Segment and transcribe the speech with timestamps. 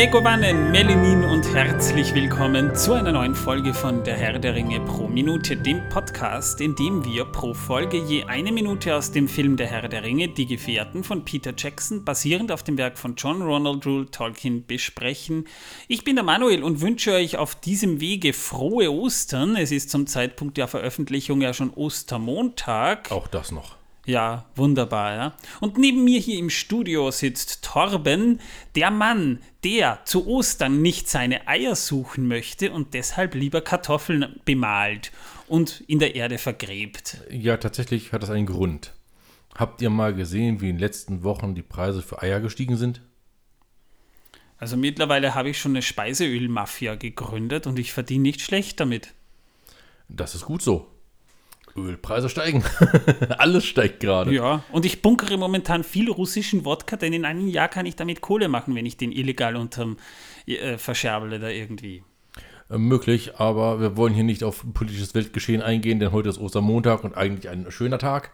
[0.00, 5.06] Megowannen, Melanin und herzlich willkommen zu einer neuen Folge von Der Herr der Ringe pro
[5.06, 9.66] Minute, dem Podcast, in dem wir pro Folge je eine Minute aus dem Film Der
[9.66, 13.84] Herr der Ringe, Die Gefährten von Peter Jackson, basierend auf dem Werk von John Ronald
[13.84, 15.46] Rule Tolkien, besprechen.
[15.86, 19.54] Ich bin der Manuel und wünsche euch auf diesem Wege frohe Ostern.
[19.54, 23.12] Es ist zum Zeitpunkt der Veröffentlichung ja schon Ostermontag.
[23.12, 23.79] Auch das noch.
[24.10, 25.36] Ja, wunderbar, ja.
[25.60, 28.40] Und neben mir hier im Studio sitzt Torben,
[28.74, 35.12] der Mann, der zu Ostern nicht seine Eier suchen möchte und deshalb lieber Kartoffeln bemalt
[35.46, 37.18] und in der Erde vergräbt.
[37.30, 38.94] Ja, tatsächlich hat das einen Grund.
[39.54, 43.02] Habt ihr mal gesehen, wie in den letzten Wochen die Preise für Eier gestiegen sind?
[44.58, 49.14] Also mittlerweile habe ich schon eine Speiseölmafia gegründet und ich verdiene nicht schlecht damit.
[50.08, 50.88] Das ist gut so.
[51.76, 52.64] Ölpreise steigen.
[53.38, 54.32] Alles steigt gerade.
[54.32, 58.20] Ja, und ich bunkere momentan viel russischen Wodka, denn in einem Jahr kann ich damit
[58.20, 59.96] Kohle machen, wenn ich den illegal unterm
[60.46, 62.02] äh, verscherble da irgendwie.
[62.70, 67.04] Äh, möglich, aber wir wollen hier nicht auf politisches Weltgeschehen eingehen, denn heute ist Ostermontag
[67.04, 68.30] und eigentlich ein schöner Tag.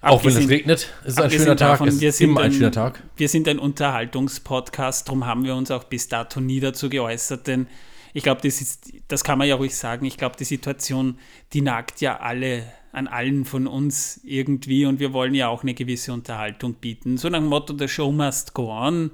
[0.00, 1.78] Auch wenn es regnet, ist es ein schöner Tag.
[1.78, 3.02] Davon, ist immer ein, ein schöner Tag.
[3.16, 7.68] Wir sind ein Unterhaltungspodcast, darum haben wir uns auch bis dato nie dazu geäußert, denn
[8.14, 10.06] ich glaube, das, das kann man ja ruhig sagen.
[10.06, 11.18] Ich glaube, die Situation,
[11.52, 15.74] die nagt ja alle an allen von uns irgendwie und wir wollen ja auch eine
[15.74, 17.18] gewisse Unterhaltung bieten.
[17.18, 19.10] So nach dem Motto, the show must go on.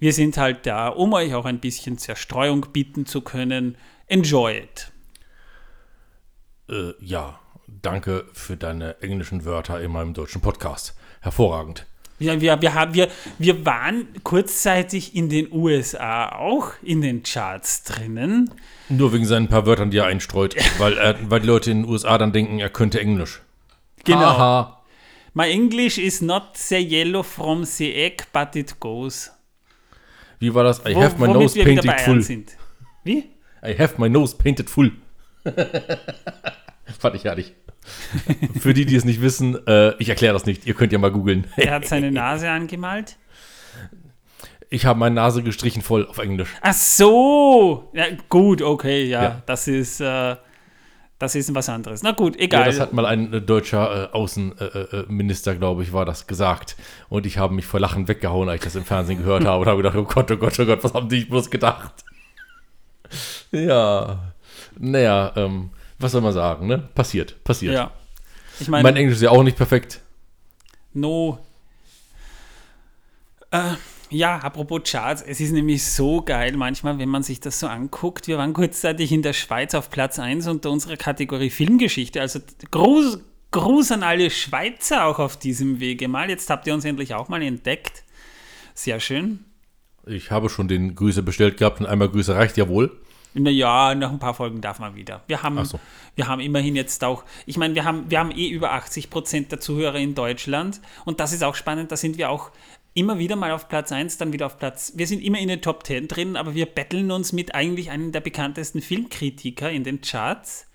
[0.00, 3.76] Wir sind halt da, um euch auch ein bisschen Zerstreuung bieten zu können.
[4.08, 4.90] Enjoy it.
[6.68, 10.96] Äh, ja, danke für deine englischen Wörter in meinem deutschen Podcast.
[11.20, 11.86] Hervorragend.
[12.18, 17.82] Ja, wir, wir, haben, wir, wir waren kurzzeitig in den USA auch in den Charts
[17.82, 18.50] drinnen.
[18.88, 21.90] Nur wegen seinen paar Wörtern, die er einstreut, weil, er, weil die Leute in den
[21.90, 23.40] USA dann denken, er könnte Englisch.
[24.04, 24.20] Genau.
[24.20, 24.82] Aha.
[25.34, 29.30] My English is not the yellow from the egg, but it goes.
[30.38, 30.80] Wie war das?
[30.80, 32.22] I Wo, have my nose painted full.
[32.22, 32.56] Sind.
[33.04, 33.30] Wie?
[33.64, 34.92] I have my nose painted full.
[36.98, 37.54] Fand ich herrlich.
[38.60, 40.66] Für die, die es nicht wissen, äh, ich erkläre das nicht.
[40.66, 41.46] Ihr könnt ja mal googeln.
[41.56, 43.16] Er hat seine Nase angemalt.
[44.70, 46.48] Ich habe meine Nase gestrichen voll auf Englisch.
[46.62, 47.90] Ach so.
[47.92, 49.22] Ja, gut, okay, ja.
[49.22, 49.42] ja.
[49.46, 50.00] Das ist.
[50.00, 50.36] Äh,
[51.22, 52.02] das ist was anderes.
[52.02, 52.62] Na gut, egal.
[52.62, 56.76] Ja, das hat mal ein äh, deutscher äh, Außenminister, äh, glaube ich, war das gesagt.
[57.08, 59.68] Und ich habe mich vor Lachen weggehauen, als ich das im Fernsehen gehört habe und
[59.68, 62.04] habe gedacht, oh Gott, oh Gott, oh Gott, was haben die bloß gedacht?
[63.52, 64.32] ja.
[64.80, 65.70] Naja, ähm,
[66.02, 66.78] was soll man sagen, ne?
[66.94, 67.74] Passiert, passiert.
[67.74, 67.92] Ja.
[68.60, 70.00] Ich meine, mein Englisch ist ja auch nicht perfekt.
[70.92, 71.38] No.
[73.50, 73.74] Äh,
[74.10, 78.28] ja, apropos Charts, es ist nämlich so geil manchmal, wenn man sich das so anguckt.
[78.28, 82.20] Wir waren kurzzeitig in der Schweiz auf Platz 1 unter unserer Kategorie Filmgeschichte.
[82.20, 83.20] Also Gruß,
[83.52, 86.28] Gruß an alle Schweizer auch auf diesem Wege mal.
[86.28, 88.04] Jetzt habt ihr uns endlich auch mal entdeckt.
[88.74, 89.44] Sehr schön.
[90.06, 92.90] Ich habe schon den Grüße bestellt gehabt und einmal Grüße reicht ja wohl.
[93.34, 95.22] Naja, nach ein paar Folgen darf man wieder.
[95.26, 95.80] Wir haben, so.
[96.16, 99.52] wir haben immerhin jetzt auch, ich meine, wir haben, wir haben eh über 80 Prozent
[99.52, 102.50] der Zuhörer in Deutschland und das ist auch spannend, da sind wir auch
[102.94, 105.62] immer wieder mal auf Platz 1, dann wieder auf Platz, wir sind immer in den
[105.62, 110.02] Top 10 drin, aber wir betteln uns mit eigentlich einem der bekanntesten Filmkritiker in den
[110.02, 110.66] Charts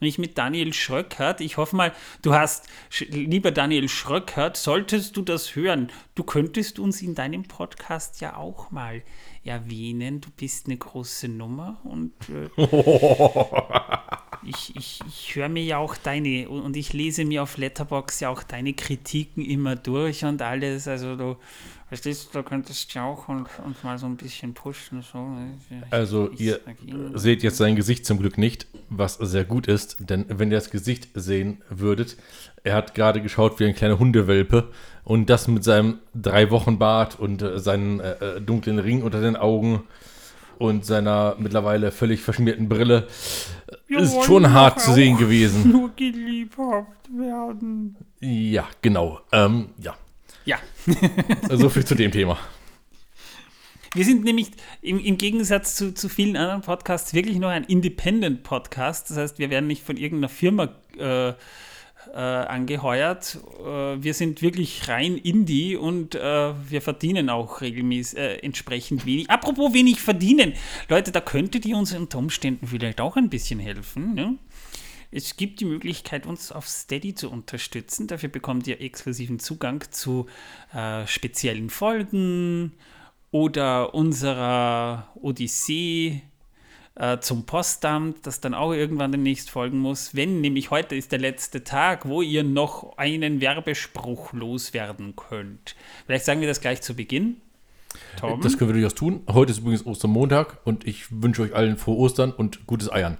[0.00, 1.40] nicht mit Daniel Schröckert.
[1.40, 1.92] Ich hoffe mal,
[2.22, 2.68] du hast,
[3.08, 8.70] lieber Daniel Schröckert, solltest du das hören, du könntest uns in deinem Podcast ja auch
[8.70, 9.02] mal
[9.44, 10.20] erwähnen.
[10.20, 12.50] Du bist eine große Nummer und äh,
[14.46, 18.28] ich, ich, ich höre mir ja auch deine und ich lese mir auf Letterbox ja
[18.28, 20.88] auch deine Kritiken immer durch und alles.
[20.88, 21.36] Also du
[21.88, 25.02] Verstehst du, da könntest du auch und, und mal so ein bisschen pushen.
[25.02, 25.24] So.
[25.90, 26.58] also ihr
[27.14, 30.70] seht jetzt sein Gesicht zum Glück nicht, was sehr gut ist, denn wenn ihr das
[30.70, 32.16] Gesicht sehen würdet,
[32.64, 34.68] er hat gerade geschaut wie ein kleiner Hundewelpe
[35.04, 39.20] und das mit seinem drei Wochen Bart und äh, seinen äh, äh, dunklen Ring unter
[39.20, 39.84] den Augen
[40.58, 43.06] und seiner mittlerweile völlig verschmierten Brille
[43.86, 45.70] Wir ist schon hart zu sehen gewesen.
[45.72, 47.96] Nur geliebt werden.
[48.20, 49.20] Ja, genau.
[49.32, 49.96] Ähm, ja.
[50.44, 50.58] Ja.
[51.50, 52.38] so viel zu dem Thema.
[53.94, 54.50] Wir sind nämlich
[54.82, 59.10] im, im Gegensatz zu, zu, vielen anderen Podcasts wirklich noch ein Independent-Podcast.
[59.10, 61.32] Das heißt, wir werden nicht von irgendeiner Firma äh,
[62.12, 63.38] äh, angeheuert.
[63.60, 69.30] Äh, wir sind wirklich rein Indie und äh, wir verdienen auch regelmäßig äh, entsprechend wenig.
[69.30, 70.54] Apropos wenig verdienen.
[70.88, 74.14] Leute, da könntet ihr uns unter Umständen vielleicht auch ein bisschen helfen.
[74.14, 74.36] Ne?
[75.10, 78.06] Es gibt die Möglichkeit, uns auf Steady zu unterstützen.
[78.06, 80.26] Dafür bekommt ihr exklusiven Zugang zu
[80.74, 82.72] äh, speziellen Folgen
[83.30, 86.22] oder unserer Odyssee
[86.96, 90.14] äh, zum Postamt, das dann auch irgendwann demnächst folgen muss.
[90.14, 95.76] Wenn nämlich heute ist der letzte Tag, wo ihr noch einen Werbespruch loswerden könnt.
[96.06, 97.36] Vielleicht sagen wir das gleich zu Beginn.
[98.18, 98.40] Tom?
[98.40, 99.22] Das können wir durchaus tun.
[99.30, 103.18] Heute ist übrigens Ostermontag und ich wünsche euch allen frohe Ostern und gutes Eiern.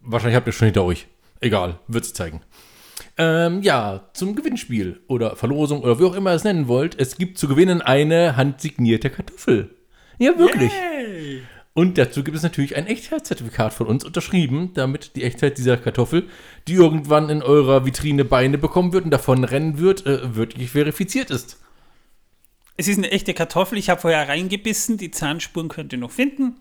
[0.00, 1.06] Wahrscheinlich habt ihr schon hinter euch.
[1.40, 2.40] Egal, wird's zeigen.
[3.16, 6.98] Ähm, ja, zum Gewinnspiel oder Verlosung oder wie auch immer ihr es nennen wollt.
[6.98, 9.74] Es gibt zu gewinnen eine handsignierte Kartoffel.
[10.18, 10.72] Ja, wirklich.
[10.72, 11.42] Yay.
[11.74, 16.28] Und dazu gibt es natürlich ein Echtheitszertifikat von uns unterschrieben, damit die Echtheit dieser Kartoffel,
[16.68, 21.30] die irgendwann in eurer Vitrine Beine bekommen wird und davon rennen wird, äh, wirklich verifiziert
[21.30, 21.58] ist.
[22.76, 23.76] Es ist eine echte Kartoffel.
[23.78, 24.98] Ich habe vorher reingebissen.
[24.98, 26.56] Die Zahnspuren könnt ihr noch finden,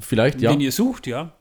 [0.00, 0.50] Vielleicht, ja.
[0.50, 1.32] wenn ihr sucht, ja.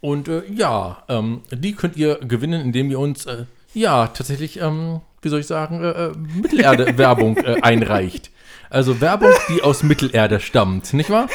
[0.00, 5.00] Und äh, ja, ähm, die könnt ihr gewinnen, indem ihr uns, äh, ja, tatsächlich, ähm,
[5.22, 8.30] wie soll ich sagen, äh, äh, Mittelerde-Werbung äh, einreicht.
[8.70, 11.28] Also Werbung, die aus Mittelerde stammt, nicht wahr?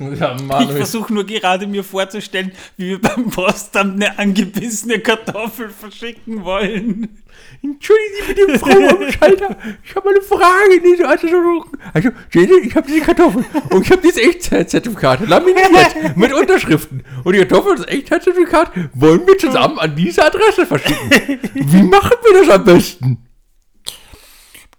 [0.00, 6.42] Ja, Ich versuche nur gerade mir vorzustellen, wie wir beim Postamt eine angebissene Kartoffel verschicken
[6.42, 7.22] wollen.
[7.62, 9.56] Entschuldigen Sie bitte, Frau am Schalter.
[9.84, 10.80] Ich habe eine Frage.
[10.82, 11.06] Diese.
[11.06, 17.04] Also, ich habe diese Kartoffel und ich habe dieses Echtheitszertifikat laminiert mit Unterschriften.
[17.24, 21.10] Und die Kartoffel und das Echtheitszertifikat wollen wir zusammen an diese Adresse verschicken.
[21.54, 23.29] Wie machen wir das am besten?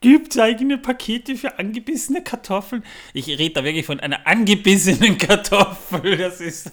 [0.02, 2.84] Gibt es eigene Pakete für angebissene Kartoffeln?
[3.14, 6.18] Ich rede da wirklich von einer angebissenen Kartoffel.
[6.18, 6.72] Das ist.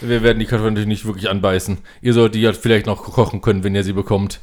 [0.00, 1.78] Wir werden die Kartoffeln natürlich nicht wirklich anbeißen.
[2.02, 4.40] Ihr solltet die ja vielleicht noch kochen können, wenn ihr sie bekommt.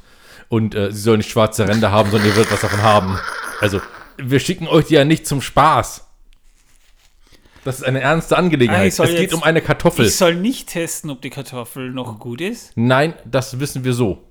[0.47, 3.19] Und äh, sie soll nicht schwarze Ränder haben, sondern ihr werdet was davon haben.
[3.59, 3.81] Also,
[4.17, 6.07] wir schicken euch die ja nicht zum Spaß.
[7.65, 8.93] Das ist eine ernste Ah, Angelegenheit.
[8.93, 10.05] soll es geht um eine Kartoffel.
[10.05, 12.71] Ich soll nicht testen, ob die Kartoffel noch gut ist.
[12.75, 14.23] Nein, das wissen wir so.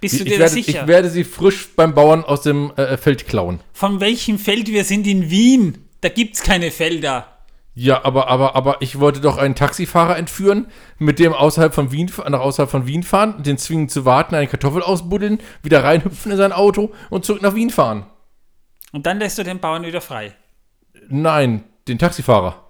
[0.00, 0.80] Bist Ich, du ich, dir da werde, sicher?
[0.82, 3.60] ich werde sie frisch beim Bauern aus dem äh, Feld klauen.
[3.72, 5.86] Von welchem Feld wir sind in Wien?
[6.00, 7.26] Da gibt es keine Felder.
[7.74, 10.66] Ja, aber, aber, aber ich wollte doch einen Taxifahrer entführen,
[10.98, 14.48] mit dem außerhalb von Wien, nach außerhalb von Wien fahren, den zwingen zu warten, eine
[14.48, 18.06] Kartoffel ausbuddeln, wieder reinhüpfen in sein Auto und zurück nach Wien fahren.
[18.92, 20.34] Und dann lässt du den Bauern wieder frei.
[21.08, 22.69] Nein, den Taxifahrer.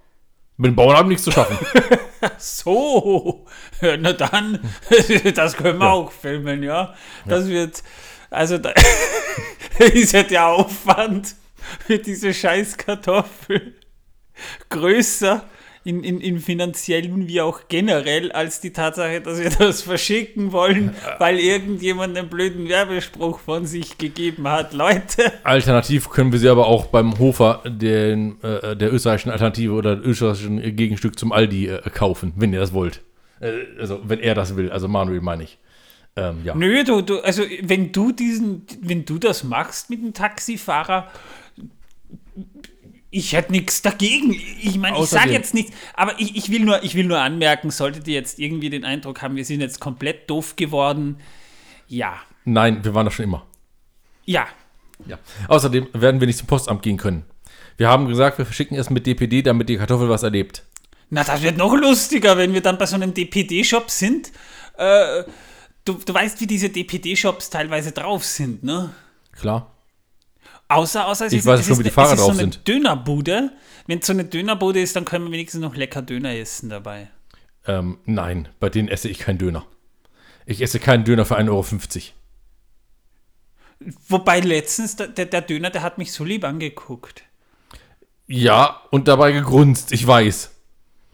[0.61, 1.59] Mit dem Bauern haben nichts zu schaffen.
[2.37, 3.47] So,
[3.81, 4.61] ja, na dann,
[5.35, 6.95] das können wir auch filmen, ja.
[7.25, 7.83] Das wird,
[8.29, 8.75] also da
[9.79, 11.35] ist ja der Aufwand
[11.87, 13.75] für diese scheiß Kartoffel
[14.69, 15.45] größer
[15.83, 20.95] in, in, in finanziellen wie auch generell als die Tatsache, dass wir das verschicken wollen,
[21.19, 24.75] weil irgendjemand einen blöden Werbespruch von sich gegeben hat.
[24.75, 29.99] Leute, Alternativ können wir sie aber auch beim Hofer, den, äh, der österreichischen Alternative oder
[29.99, 33.03] österreichischen Gegenstück zum Aldi äh, kaufen, wenn ihr das wollt.
[33.41, 34.71] Äh, also, wenn er das will.
[34.71, 35.59] Also, Manuel meine ich.
[36.17, 36.55] Ähm, ja.
[36.55, 41.09] Nö, du, du, also wenn du diesen, wenn du das machst mit dem Taxifahrer,
[43.11, 44.33] ich hätte nichts dagegen.
[44.63, 47.71] Ich meine, ich sage jetzt nichts, aber ich, ich, will nur, ich will nur anmerken,
[47.71, 51.19] solltet ihr jetzt irgendwie den Eindruck haben, wir sind jetzt komplett doof geworden,
[51.89, 52.15] ja,
[52.45, 53.47] Nein, wir waren das schon immer.
[54.25, 54.47] ja,
[55.07, 55.19] Ja.
[55.49, 57.25] Außerdem werden wir nicht zum Postamt gehen können.
[57.77, 60.65] Wir haben gesagt, wir verschicken es mit DPD, damit die Kartoffel was erlebt.
[61.09, 64.31] na, das wird noch lustiger, wenn wir dann bei so einem DPD-Shop sind.
[64.77, 65.25] Äh,
[65.85, 68.91] du, du weißt, wie diese DPD-Shops teilweise drauf sind, ne?
[69.33, 69.75] Klar.
[70.71, 72.31] Außer, außer es Ich ist, weiß es schon, ist wie die eine- Fahrer drauf so
[72.31, 72.67] eine sind.
[72.69, 73.51] Dönerbude.
[73.87, 77.09] Wenn es so eine Dönerbude ist, dann können wir wenigstens noch lecker Döner essen dabei.
[77.67, 79.67] Ähm, nein, bei denen esse ich keinen Döner.
[80.47, 82.15] Ich esse keinen Döner für 1,50 Euro.
[84.09, 87.23] Wobei letztens, der, der, Döner, der hat mich so lieb angeguckt.
[88.27, 90.51] Ja, und dabei gegrunzt, ich weiß.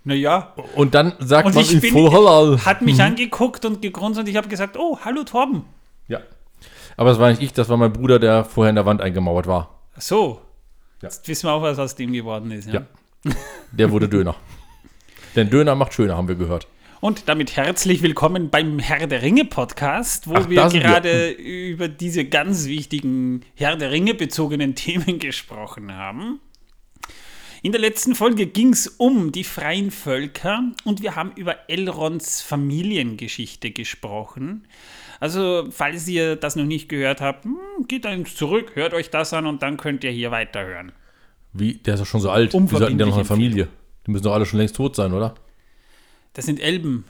[0.04, 2.64] Naja, Und dann sagt Und man ich in bin- voll halal.
[2.64, 5.64] hat mich angeguckt und gegrunzt und ich habe gesagt, oh, hallo Torben.
[6.08, 6.20] Ja.
[6.96, 9.46] Aber das war nicht ich, das war mein Bruder, der vorher in der Wand eingemauert
[9.46, 9.80] war.
[9.96, 10.40] Ach So,
[11.02, 11.08] Ja.
[11.08, 12.68] jetzt wissen wir auch, was aus dem geworden ist.
[12.68, 12.86] Ja?
[13.24, 13.32] Ja.
[13.72, 14.34] Der wurde Döner.
[15.34, 16.66] Denn Döner macht schöner, haben wir gehört.
[17.00, 20.88] Und damit herzlich willkommen beim Herr der Ringe Podcast, wo Ach, wir sind wir.
[20.88, 26.40] gerade über diese ganz wichtigen Herr der Ringe bezogenen Themen gesprochen haben.
[27.62, 32.40] In der letzten Folge ging es um die freien Völker und wir haben über Elrons
[32.40, 34.66] Familiengeschichte gesprochen.
[35.20, 37.56] Also, falls ihr das noch nicht gehört habt, hm,
[37.88, 40.92] geht dann zurück, hört euch das an und dann könnt ihr hier weiterhören.
[41.52, 42.52] Wie, der ist doch schon so alt.
[42.52, 43.68] Wie sollten der noch eine Familie?
[44.06, 45.34] Die müssen doch alle schon längst tot sein, oder?
[46.34, 47.06] Das sind Elben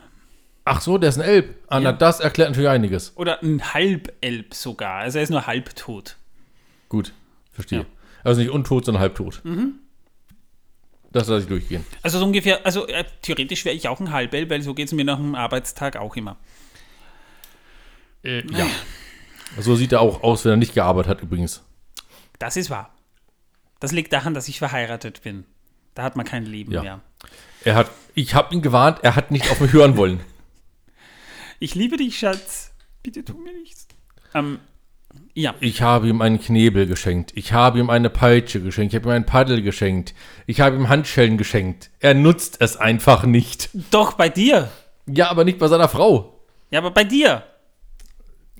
[0.69, 1.55] Ach so, der ist ein Elb.
[1.67, 3.15] Ah, na, das erklärt natürlich einiges.
[3.15, 4.99] oder ein Halbelb sogar.
[4.99, 6.17] Also er ist nur halbtot.
[6.89, 7.13] Gut,
[7.53, 7.79] verstehe.
[7.79, 7.85] Ja.
[8.23, 9.41] Also nicht untot, sondern halbtot.
[11.13, 11.85] Das lasse ich durchgehen.
[12.01, 14.93] Also so ungefähr, also äh, theoretisch wäre ich auch ein Halbelb, weil so geht es
[14.93, 16.35] mir nach dem Arbeitstag auch immer.
[18.27, 18.67] Ja.
[19.59, 21.63] So sieht er auch aus, wenn er nicht gearbeitet hat, übrigens.
[22.39, 22.93] Das ist wahr.
[23.79, 25.45] Das liegt daran, dass ich verheiratet bin.
[25.95, 26.81] Da hat man kein Leben Ja.
[26.81, 27.01] mehr.
[27.63, 30.19] Er hat, ich habe ihn gewarnt, er hat nicht auf mich hören wollen.
[31.59, 32.71] Ich liebe dich, Schatz.
[33.01, 33.87] Bitte tu mir nichts.
[34.35, 34.59] Ähm,
[35.33, 35.55] Ja.
[35.59, 37.31] Ich habe ihm einen Knebel geschenkt.
[37.35, 38.93] Ich habe ihm eine Peitsche geschenkt.
[38.93, 40.13] Ich habe ihm ein Paddel geschenkt.
[40.45, 41.89] Ich habe ihm Handschellen geschenkt.
[41.99, 43.69] Er nutzt es einfach nicht.
[43.89, 44.69] Doch, bei dir.
[45.07, 46.39] Ja, aber nicht bei seiner Frau.
[46.69, 47.43] Ja, aber bei dir.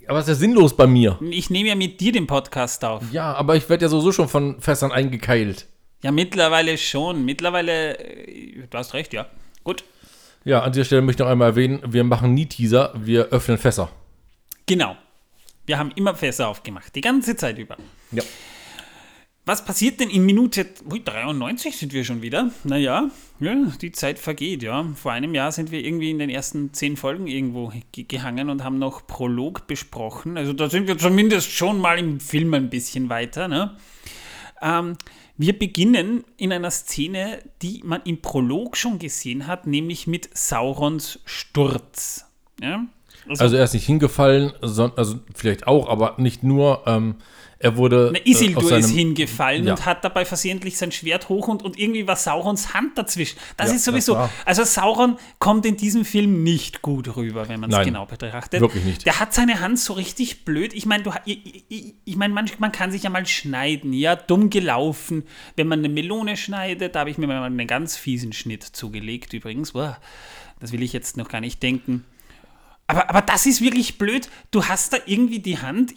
[0.08, 1.18] Aber es ist ja sinnlos bei mir.
[1.30, 3.02] Ich nehme ja mit dir den Podcast auf.
[3.12, 5.66] Ja, aber ich werde ja sowieso schon von Fässern eingekeilt.
[6.02, 7.26] Ja, mittlerweile schon.
[7.26, 9.26] Mittlerweile, äh, du hast recht, ja.
[9.64, 9.84] Gut.
[10.44, 13.58] Ja, an dieser Stelle möchte ich noch einmal erwähnen, wir machen nie Teaser, wir öffnen
[13.58, 13.90] Fässer.
[14.64, 14.96] Genau.
[15.66, 17.76] Wir haben immer Fässer aufgemacht, die ganze Zeit über.
[18.12, 18.22] Ja.
[19.48, 22.50] Was passiert denn in Minute ui, 93 sind wir schon wieder?
[22.64, 23.08] Naja,
[23.40, 24.84] ja, die Zeit vergeht, ja.
[24.94, 28.78] Vor einem Jahr sind wir irgendwie in den ersten zehn Folgen irgendwo gehangen und haben
[28.78, 30.36] noch Prolog besprochen.
[30.36, 33.48] Also da sind wir zumindest schon mal im Film ein bisschen weiter.
[33.48, 33.74] Ne?
[34.60, 34.98] Ähm,
[35.38, 41.20] wir beginnen in einer Szene, die man im Prolog schon gesehen hat, nämlich mit Saurons
[41.24, 42.26] Sturz.
[42.60, 42.84] Ja?
[43.26, 46.82] Also, also, er ist nicht hingefallen, also vielleicht auch, aber nicht nur.
[46.84, 47.14] Ähm,
[47.60, 48.10] er wurde.
[48.12, 49.72] Na, Isildur äh, seinem, ist hingefallen ja.
[49.72, 53.36] und hat dabei versehentlich sein Schwert hoch und, und irgendwie war Saurons Hand dazwischen.
[53.56, 54.14] Das ja, ist sowieso.
[54.14, 58.60] Das also Sauron kommt in diesem Film nicht gut rüber, wenn man es genau betrachtet.
[58.60, 59.06] Wirklich nicht.
[59.06, 60.72] Der hat seine Hand so richtig blöd.
[60.72, 64.50] Ich meine, ich, ich, ich meine, man, man kann sich ja mal schneiden, ja, dumm
[64.50, 65.24] gelaufen.
[65.56, 69.32] Wenn man eine Melone schneidet, da habe ich mir mal einen ganz fiesen Schnitt zugelegt
[69.32, 69.72] übrigens.
[69.72, 69.98] Boah,
[70.60, 72.04] das will ich jetzt noch gar nicht denken.
[72.88, 74.28] Aber, aber das ist wirklich blöd.
[74.50, 75.94] Du hast da irgendwie die Hand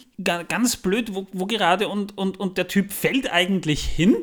[0.48, 4.14] ganz blöd, wo, wo gerade und, und, und der Typ fällt eigentlich hin.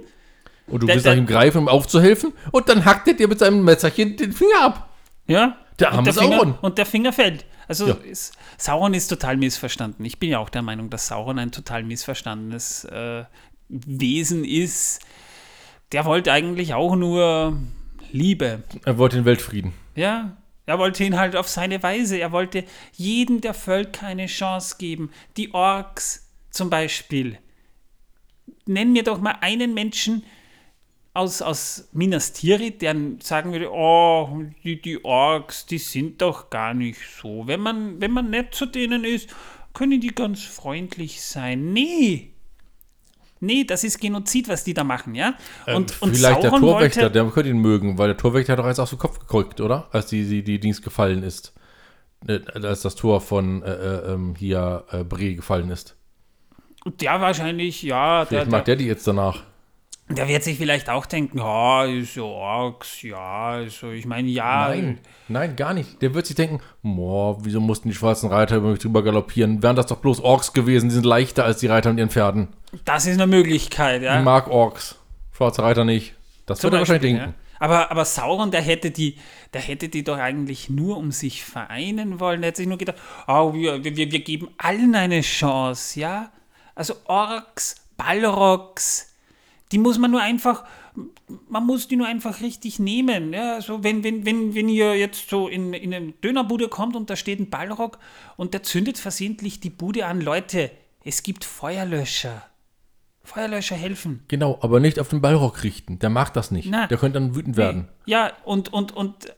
[0.67, 3.39] Und du der, willst nach ihm greifen, um aufzuhelfen, und dann hackt er dir mit
[3.39, 4.89] seinem Messerchen den Finger ab.
[5.25, 5.57] Ja.
[5.79, 6.55] Der arme Sauron.
[6.61, 7.45] Und der Finger fällt.
[7.67, 7.93] Also ja.
[7.93, 10.05] ist, Sauron ist total missverstanden.
[10.05, 13.23] Ich bin ja auch der Meinung, dass Sauron ein total missverstandenes äh,
[13.69, 14.99] Wesen ist.
[15.91, 17.57] Der wollte eigentlich auch nur
[18.11, 18.63] Liebe.
[18.85, 19.73] Er wollte den Weltfrieden.
[19.95, 20.37] Ja,
[20.69, 22.17] er wollte ihn halt auf seine Weise.
[22.17, 25.11] Er wollte jedem der Völker eine Chance geben.
[25.35, 27.39] Die Orks zum Beispiel.
[28.65, 30.23] Nenn mir doch mal einen Menschen
[31.13, 36.73] aus, aus Minas Tirith, der sagen würde, oh, die, die Orks, die sind doch gar
[36.73, 37.47] nicht so.
[37.47, 39.35] Wenn man, wenn man nett zu denen ist,
[39.73, 41.73] können die ganz freundlich sein.
[41.73, 42.31] Nee,
[43.41, 45.35] Nee, das ist Genozid, was die da machen, ja?
[45.65, 48.53] Und, ähm, und vielleicht Sauron der Torwächter, wollte, der könnte ihn mögen, weil der Torwächter
[48.53, 49.87] hat doch eins aus dem Kopf gekrückt, oder?
[49.91, 51.53] Als die, die, die Dings gefallen ist.
[52.27, 55.95] Äh, als das Tor von äh, äh, ähm, hier äh, Bre gefallen ist.
[56.85, 58.25] Der wahrscheinlich, ja.
[58.25, 59.43] Vielleicht der, mag der die jetzt danach.
[60.11, 64.69] Der wird sich vielleicht auch denken, ja, ist so Orks, ja, also ich meine, ja.
[64.69, 66.01] Nein, nein, gar nicht.
[66.01, 69.61] Der wird sich denken, boah, wieso mussten die schwarzen Reiter über mich drüber galoppieren?
[69.61, 72.47] Wären das doch bloß Orks gewesen, die sind leichter als die Reiter mit ihren Pferden.
[72.85, 74.17] Das ist eine Möglichkeit, ja.
[74.17, 74.95] Ich mag Orks,
[75.31, 76.15] schwarze Reiter nicht.
[76.47, 77.29] Das Zum wird er wahrscheinlich denken.
[77.29, 77.33] Ja.
[77.59, 79.17] Aber, aber Sauron, der hätte, die,
[79.53, 82.41] der hätte die doch eigentlich nur um sich vereinen wollen.
[82.41, 82.97] Der hätte sich nur gedacht,
[83.27, 86.31] oh, wir, wir, wir geben allen eine Chance, ja.
[86.73, 89.08] Also Orks, Balrogs,
[89.71, 90.65] die muss man nur einfach,
[91.47, 93.33] man muss die nur einfach richtig nehmen.
[93.33, 97.09] Ja, also wenn, wenn, wenn, wenn ihr jetzt so in, in eine Dönerbude kommt und
[97.09, 97.99] da steht ein Ballrock
[98.35, 100.71] und der zündet versehentlich die Bude an, Leute,
[101.03, 102.48] es gibt Feuerlöscher.
[103.23, 104.23] Feuerlöscher helfen.
[104.27, 105.99] Genau, aber nicht auf den Ballrock richten.
[105.99, 106.69] Der mag das nicht.
[106.69, 107.63] Na, der könnte dann wütend nee.
[107.63, 107.87] werden.
[108.05, 109.33] Ja, und, und, und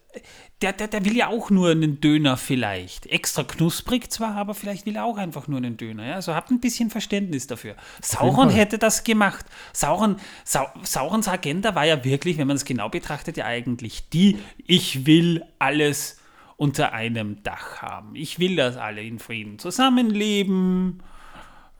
[0.61, 3.07] der, der, der will ja auch nur einen Döner vielleicht.
[3.07, 6.05] Extra knusprig zwar, aber vielleicht will er auch einfach nur einen Döner.
[6.05, 6.15] Ja?
[6.15, 7.75] Also habt ein bisschen Verständnis dafür.
[8.01, 9.45] Sauron hätte das gemacht.
[9.73, 14.37] Sauron, Sau, Saurons Agenda war ja wirklich, wenn man es genau betrachtet, ja eigentlich die,
[14.67, 16.19] ich will alles
[16.57, 18.15] unter einem Dach haben.
[18.15, 21.01] Ich will, dass alle in Frieden zusammenleben.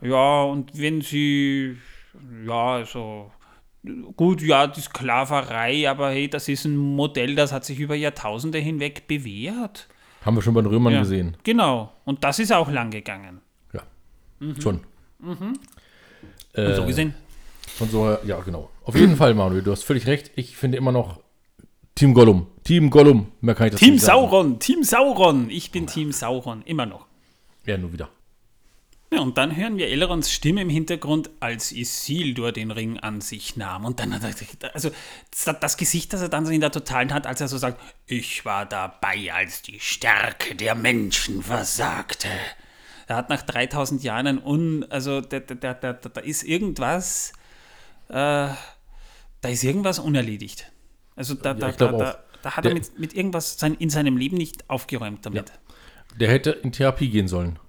[0.02, 1.78] Ja, und wenn sie,
[2.46, 3.32] ja, also
[4.16, 8.60] Gut, ja, die Sklaverei, aber hey, das ist ein Modell, das hat sich über Jahrtausende
[8.60, 9.88] hinweg bewährt.
[10.24, 11.36] Haben wir schon bei den Römern ja, gesehen.
[11.44, 13.42] Genau, und das ist auch lang gegangen.
[13.74, 13.82] Ja,
[14.40, 14.62] mhm.
[14.62, 14.82] schon.
[15.18, 15.54] Mhm.
[16.54, 17.16] Äh, so gesehen.
[17.80, 18.70] Und so, ja, genau.
[18.84, 20.32] Auf jeden Fall, Manuel, du hast völlig recht.
[20.36, 21.20] Ich finde immer noch
[21.96, 22.48] Team Gollum.
[22.64, 24.30] Team Gollum, mehr kann ich das Team nicht sagen.
[24.30, 25.50] Sauron, Team Sauron.
[25.50, 27.08] Ich bin Team Sauron, immer noch.
[27.66, 28.10] Ja, nur wieder.
[29.14, 33.58] Ja, und dann hören wir Elrons Stimme im Hintergrund, als Isildur den Ring an sich
[33.58, 33.84] nahm.
[33.84, 34.90] Und dann hat er, also
[35.60, 38.46] das Gesicht, das er dann so in der Totalen hat, als er so sagt, ich
[38.46, 42.30] war dabei, als die Stärke der Menschen versagte.
[43.08, 47.34] Er hat nach 3000 Jahren ein Un, also da, da, da, da ist irgendwas,
[48.08, 48.56] äh, da
[49.50, 50.72] ist irgendwas unerledigt.
[51.18, 54.16] Also da, da, da, da, da, hat der, er mit, mit irgendwas sein, in seinem
[54.16, 55.50] Leben nicht aufgeräumt damit.
[55.50, 56.18] Ja.
[56.18, 57.60] Der hätte in Therapie gehen sollen.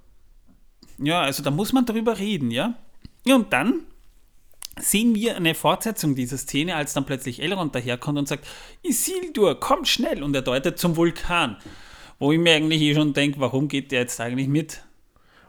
[0.97, 2.75] Ja, also da muss man drüber reden, ja.
[3.25, 3.81] Ja, und dann
[4.79, 8.45] sehen wir eine Fortsetzung dieser Szene, als dann plötzlich Elrond daherkommt und sagt,
[8.81, 10.23] Isildur, komm schnell!
[10.23, 11.57] Und er deutet zum Vulkan.
[12.19, 14.83] Wo ich mir eigentlich eh schon denke, warum geht der jetzt eigentlich mit?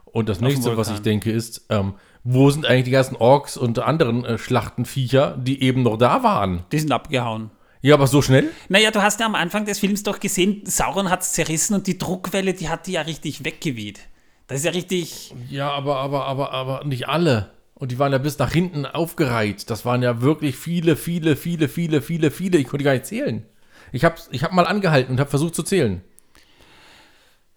[0.05, 3.79] Und das nächste, was ich denke, ist, ähm, wo sind eigentlich die ganzen Orks und
[3.79, 6.63] anderen äh, Schlachtenviecher, die eben noch da waren?
[6.71, 7.51] Die sind abgehauen.
[7.81, 8.49] Ja, aber so schnell?
[8.67, 11.85] Naja, du hast ja am Anfang des Films doch gesehen, Sauron hat es zerrissen und
[11.85, 13.99] die Druckwelle, die hat die ja richtig weggeweht.
[14.47, 15.33] Das ist ja richtig.
[15.49, 17.51] Ja, aber, aber, aber, aber nicht alle.
[17.73, 19.69] Und die waren ja bis nach hinten aufgereiht.
[19.69, 22.57] Das waren ja wirklich viele, viele, viele, viele, viele, viele.
[22.57, 23.45] Ich konnte gar nicht zählen.
[23.91, 26.01] Ich habe ich hab mal angehalten und habe versucht zu zählen.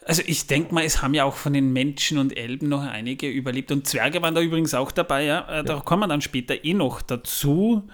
[0.05, 3.29] Also ich denke mal, es haben ja auch von den Menschen und Elben noch einige
[3.29, 3.71] überlebt.
[3.71, 5.61] Und Zwerge waren da übrigens auch dabei, ja.
[5.61, 5.81] Äh, da ja.
[5.81, 7.89] kommen wir dann später eh noch dazu.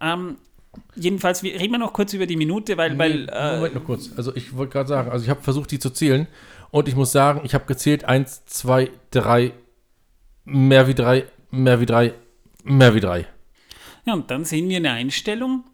[0.00, 0.36] Ähm,
[0.94, 2.92] jedenfalls, wir reden wir noch kurz über die Minute, weil.
[2.92, 4.10] Nee, weil äh, Moment noch kurz.
[4.16, 6.26] Also ich wollte gerade sagen, also ich habe versucht, die zu zählen.
[6.70, 9.52] Und ich muss sagen, ich habe gezählt, eins, zwei, drei,
[10.44, 12.14] mehr wie drei, mehr wie drei,
[12.64, 13.26] mehr wie drei.
[14.04, 15.64] Ja, und dann sehen wir eine Einstellung,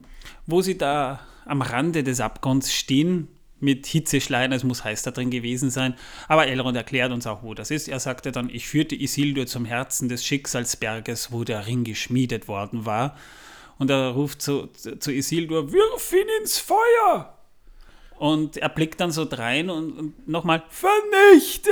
[0.46, 3.28] wo sie da am Rande des Abgrunds stehen
[3.62, 5.94] mit Hitzeschleien, es muss heiß da drin gewesen sein.
[6.26, 7.88] Aber Elrond erklärt uns auch, wo das ist.
[7.88, 12.86] Er sagte dann, ich führte Isildur zum Herzen des Schicksalsberges, wo der Ring geschmiedet worden
[12.86, 13.16] war.
[13.82, 17.36] Und er ruft zu, zu Isildur, wirf ihn ins Feuer!
[18.16, 21.70] Und er blickt dann so drein und, und nochmal, vernichte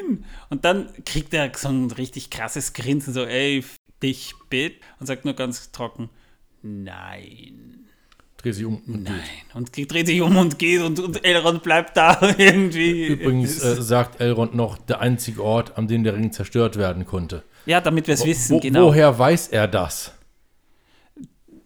[0.00, 0.24] ihn!
[0.50, 3.62] Und dann kriegt er so ein richtig krasses Grinsen, so, ey,
[4.02, 4.84] dich bitte.
[4.98, 6.10] Und sagt nur ganz trocken,
[6.62, 7.86] nein.
[8.38, 9.14] Dreht sich um und Nein.
[9.14, 9.54] geht.
[9.54, 13.06] Und dreht sich um und geht und, und Elrond bleibt da irgendwie.
[13.06, 17.44] Übrigens äh, sagt Elrond noch, der einzige Ort, an dem der Ring zerstört werden konnte.
[17.66, 18.86] Ja, damit wir es wissen, wo, genau.
[18.86, 20.12] Woher weiß er das?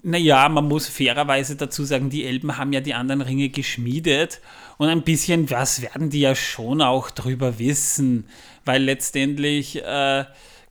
[0.09, 4.41] Naja, man muss fairerweise dazu sagen, die Elben haben ja die anderen Ringe geschmiedet.
[4.79, 8.29] Und ein bisschen was werden die ja schon auch drüber wissen,
[8.65, 10.25] weil letztendlich äh,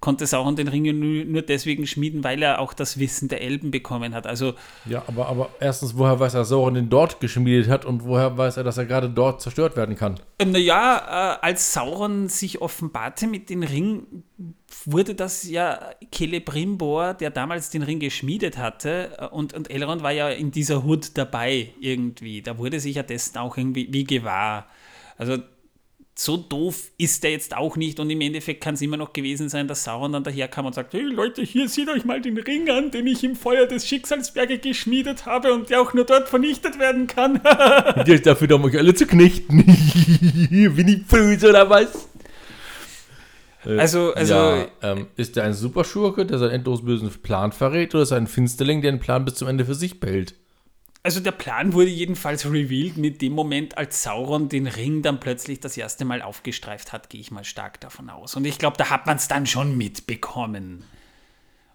[0.05, 3.71] konnte Sauron den Ring nur, nur deswegen schmieden, weil er auch das Wissen der Elben
[3.71, 4.27] bekommen hat.
[4.27, 4.53] Also
[4.85, 8.57] ja, aber, aber erstens, woher weiß er, Sauron den dort geschmiedet hat und woher weiß
[8.57, 10.19] er, dass er gerade dort zerstört werden kann?
[10.37, 14.23] Äh, naja, äh, als Sauron sich offenbarte mit dem Ring,
[14.85, 15.79] wurde das ja
[16.13, 20.83] Celebrimbor, der damals den Ring geschmiedet hatte, äh, und, und Elrond war ja in dieser
[20.83, 22.43] Hut dabei irgendwie.
[22.43, 24.67] Da wurde sich ja dessen auch irgendwie wie gewahr.
[25.17, 25.39] Also
[26.17, 29.49] so doof ist der jetzt auch nicht und im Endeffekt kann es immer noch gewesen
[29.49, 32.69] sein, dass Sauron dann daherkam und sagt, hey Leute, hier seht euch mal den Ring
[32.69, 36.79] an, den ich im Feuer des Schicksalsberge geschmiedet habe und der auch nur dort vernichtet
[36.79, 37.41] werden kann.
[38.05, 39.57] jetzt dafür da euch alle zu knechten.
[40.49, 42.07] Winnie Pooh oder was?
[43.65, 47.93] Äh, also, also ja, ähm, ist der ein Superschurke, der seinen endlos bösen Plan verrät,
[47.93, 50.35] oder ist er ein Finsterling, der den Plan bis zum Ende für sich behält?
[51.05, 55.59] Also der Plan wurde jedenfalls revealed mit dem Moment, als Sauron den Ring dann plötzlich
[55.59, 58.35] das erste Mal aufgestreift hat, gehe ich mal stark davon aus.
[58.35, 60.83] Und ich glaube, da hat man es dann schon mitbekommen.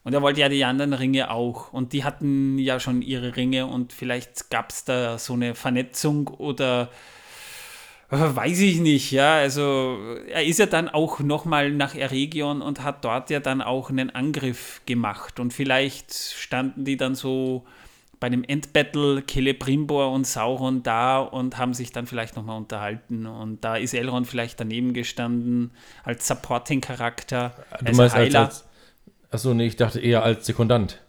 [0.03, 1.73] Und er wollte ja die anderen Ringe auch.
[1.73, 6.27] Und die hatten ja schon ihre Ringe und vielleicht gab es da so eine Vernetzung
[6.27, 6.91] oder
[8.11, 9.35] äh, weiß ich nicht, ja.
[9.35, 9.97] Also
[10.29, 14.11] er ist ja dann auch nochmal nach Eregion und hat dort ja dann auch einen
[14.11, 15.39] Angriff gemacht.
[15.39, 17.65] Und vielleicht standen die dann so
[18.21, 23.27] bei dem Endbattle Celebrimbor und Sauron da und haben sich dann vielleicht nochmal unterhalten.
[23.27, 25.71] Und da ist Elrond vielleicht daneben gestanden
[26.05, 27.55] als Supporting-Charakter.
[27.81, 28.41] Du als meinst Heiler.
[28.41, 28.65] als, als
[29.33, 31.01] Achso, nee, ich dachte eher als Sekundant.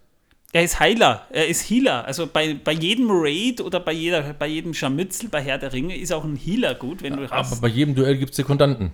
[0.54, 2.06] Er ist Heiler, er ist Healer.
[2.06, 5.98] Also bei, bei jedem Raid oder bei, jeder, bei jedem Scharmützel bei Herr der Ringe
[5.98, 7.62] ist auch ein Healer gut, wenn du Aber hast.
[7.62, 8.92] bei jedem Duell gibt es Sekundanten.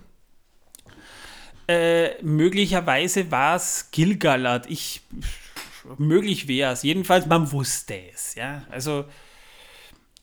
[1.68, 4.70] Äh, möglicherweise war es Gilgalad.
[4.70, 5.02] Ich
[5.98, 6.84] möglich wäre es.
[6.84, 8.36] Jedenfalls, man wusste es.
[8.36, 8.66] Ja?
[8.70, 9.06] Also,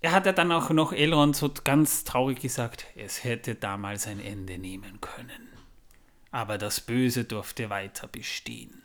[0.00, 4.20] er hat ja dann auch noch Elrond so ganz traurig gesagt, es hätte damals ein
[4.20, 5.48] Ende nehmen können.
[6.30, 8.82] Aber das Böse durfte weiter bestehen.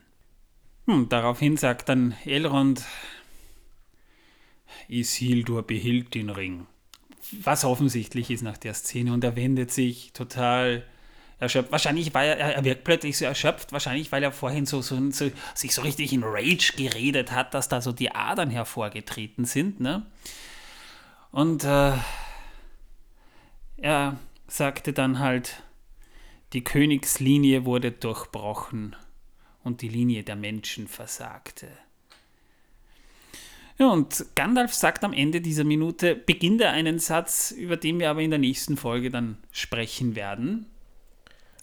[0.85, 2.85] Hm, daraufhin sagt dann Elrond,
[4.87, 6.67] Isildur behielt den Ring.
[7.43, 10.83] Was offensichtlich ist nach der Szene und er wendet sich total
[11.39, 11.71] erschöpft.
[11.71, 15.31] Wahrscheinlich war er, er wirkt plötzlich so erschöpft, wahrscheinlich weil er vorhin so, so, so,
[15.55, 19.79] sich so richtig in Rage geredet hat, dass da so die Adern hervorgetreten sind.
[19.79, 20.05] Ne?
[21.31, 21.93] Und äh,
[23.77, 25.63] er sagte dann halt,
[26.53, 28.95] die Königslinie wurde durchbrochen
[29.63, 31.67] und die Linie der Menschen versagte.
[33.77, 38.09] Ja, und Gandalf sagt am Ende dieser Minute, beginnt er einen Satz, über den wir
[38.09, 40.65] aber in der nächsten Folge dann sprechen werden.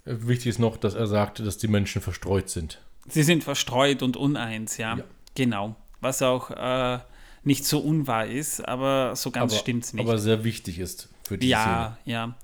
[0.07, 2.81] Wichtig ist noch, dass er sagte, dass die Menschen verstreut sind.
[3.09, 4.97] Sie sind verstreut und uneins, ja.
[4.97, 5.05] ja.
[5.35, 5.75] Genau.
[6.01, 7.01] Was auch äh,
[7.43, 10.07] nicht so unwahr ist, aber so ganz stimmt es nicht.
[10.07, 11.99] Aber sehr wichtig ist für die ja, Szene.
[12.05, 12.35] Ja,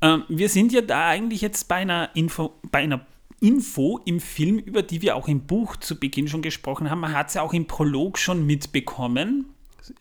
[0.00, 0.14] ja.
[0.14, 3.06] Ähm, wir sind ja da eigentlich jetzt bei einer Info, bei einer
[3.40, 7.00] Info im Film, über die wir auch im Buch zu Beginn schon gesprochen haben.
[7.00, 9.46] Man hat es ja auch im Prolog schon mitbekommen.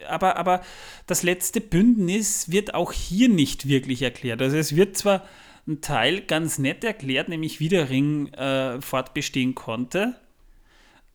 [0.07, 0.61] Aber, aber
[1.07, 4.41] das letzte Bündnis wird auch hier nicht wirklich erklärt.
[4.41, 5.23] Also es wird zwar
[5.69, 10.15] ein Teil ganz nett erklärt, nämlich wie der Ring äh, fortbestehen konnte.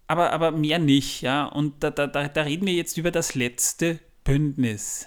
[0.06, 1.44] Aber, aber mehr nicht, ja.
[1.44, 5.06] Und da, da, da reden wir jetzt über das letzte Bündnis.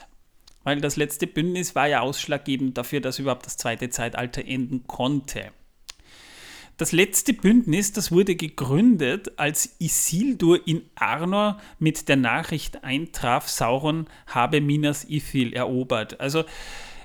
[0.63, 5.51] Weil das letzte Bündnis war ja ausschlaggebend dafür, dass überhaupt das zweite Zeitalter enden konnte.
[6.77, 14.07] Das letzte Bündnis, das wurde gegründet, als Isildur in Arnor mit der Nachricht eintraf, Sauron
[14.27, 16.19] habe Minas Ithil erobert.
[16.19, 16.43] Also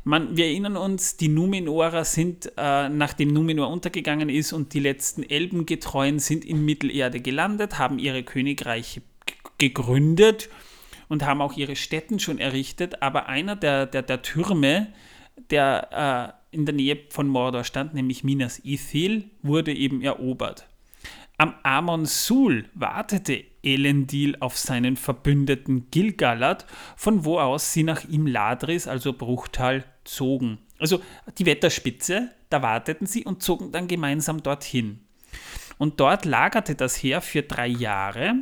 [0.05, 5.23] man, wir erinnern uns, die Numenorer sind, äh, nachdem Numenor untergegangen ist und die letzten
[5.23, 9.03] Elbengetreuen sind in Mittelerde gelandet, haben ihre Königreiche
[9.59, 10.49] gegründet
[11.09, 14.93] und haben auch ihre Städten schon errichtet, aber einer der, der, der Türme,
[15.51, 20.67] der äh, in der Nähe von Mordor stand, nämlich Minas Ithil, wurde eben erobert.
[21.39, 28.89] Am Amon Sul wartete Elendil auf seinen Verbündeten Gilgalad, von wo aus sie nach Imladris,
[28.89, 30.59] also Bruchtal, zogen.
[30.79, 31.01] Also
[31.39, 35.01] die Wetterspitze, da warteten sie und zogen dann gemeinsam dorthin.
[35.79, 38.35] Und dort lagerte das Heer für drei Jahre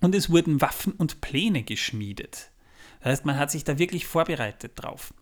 [0.00, 2.50] und es wurden Waffen und Pläne geschmiedet.
[3.00, 5.12] Das heißt, man hat sich da wirklich vorbereitet drauf.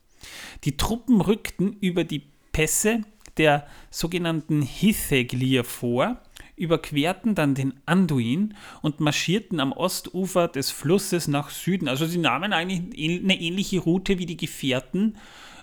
[0.65, 3.03] Die Truppen rückten über die Pässe
[3.39, 6.21] der sogenannten Hitheglir vor,
[6.57, 11.89] überquerten dann den Anduin und marschierten am Ostufer des Flusses nach Süden.
[11.89, 12.81] Also sie nahmen eigentlich
[13.23, 15.17] eine ähnliche Route wie die Gefährten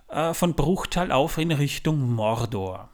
[0.09, 2.89] äh, von Bruchtal auf in Richtung Mordor.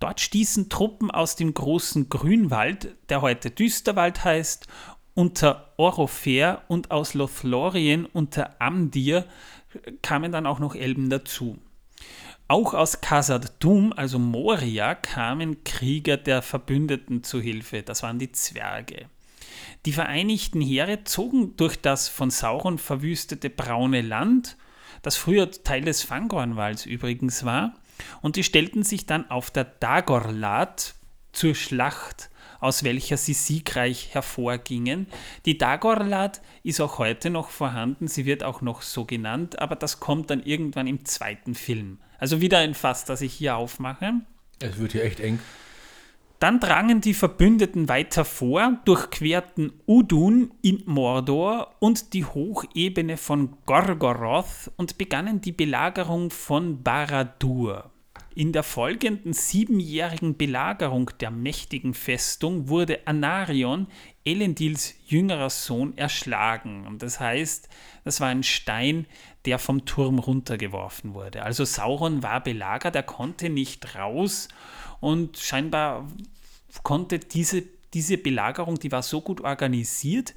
[0.00, 4.66] Dort stießen Truppen aus dem großen Grünwald, der heute Düsterwald heißt,
[5.14, 9.26] unter Orofer und aus Lothlorien unter Amdir
[10.02, 11.58] kamen dann auch noch Elben dazu.
[12.46, 17.82] Auch aus Khazad Dum, also Moria, kamen Krieger der Verbündeten zu Hilfe.
[17.82, 19.06] Das waren die Zwerge.
[19.86, 24.58] Die vereinigten Heere zogen durch das von Sauron verwüstete braune Land,
[25.00, 27.74] das früher Teil des Fangornwalds übrigens war,
[28.20, 30.94] und die stellten sich dann auf der Dagorlat
[31.32, 32.28] zur Schlacht
[32.64, 35.06] aus welcher sie siegreich hervorgingen.
[35.44, 40.00] Die Dagorlat ist auch heute noch vorhanden, sie wird auch noch so genannt, aber das
[40.00, 41.98] kommt dann irgendwann im zweiten Film.
[42.18, 44.14] Also wieder ein Fass, das ich hier aufmache.
[44.60, 45.38] Es wird hier echt eng.
[46.40, 54.70] Dann drangen die Verbündeten weiter vor, durchquerten Udun in Mordor und die Hochebene von Gorgoroth
[54.76, 57.90] und begannen die Belagerung von Baradur.
[58.34, 63.86] In der folgenden siebenjährigen Belagerung der mächtigen Festung wurde Anarion,
[64.24, 66.86] Elendils jüngerer Sohn, erschlagen.
[66.86, 67.68] Und das heißt,
[68.04, 69.06] das war ein Stein,
[69.44, 71.42] der vom Turm runtergeworfen wurde.
[71.42, 74.48] Also Sauron war belagert, er konnte nicht raus
[75.00, 76.08] und scheinbar
[76.82, 80.34] konnte diese, diese Belagerung, die war so gut organisiert,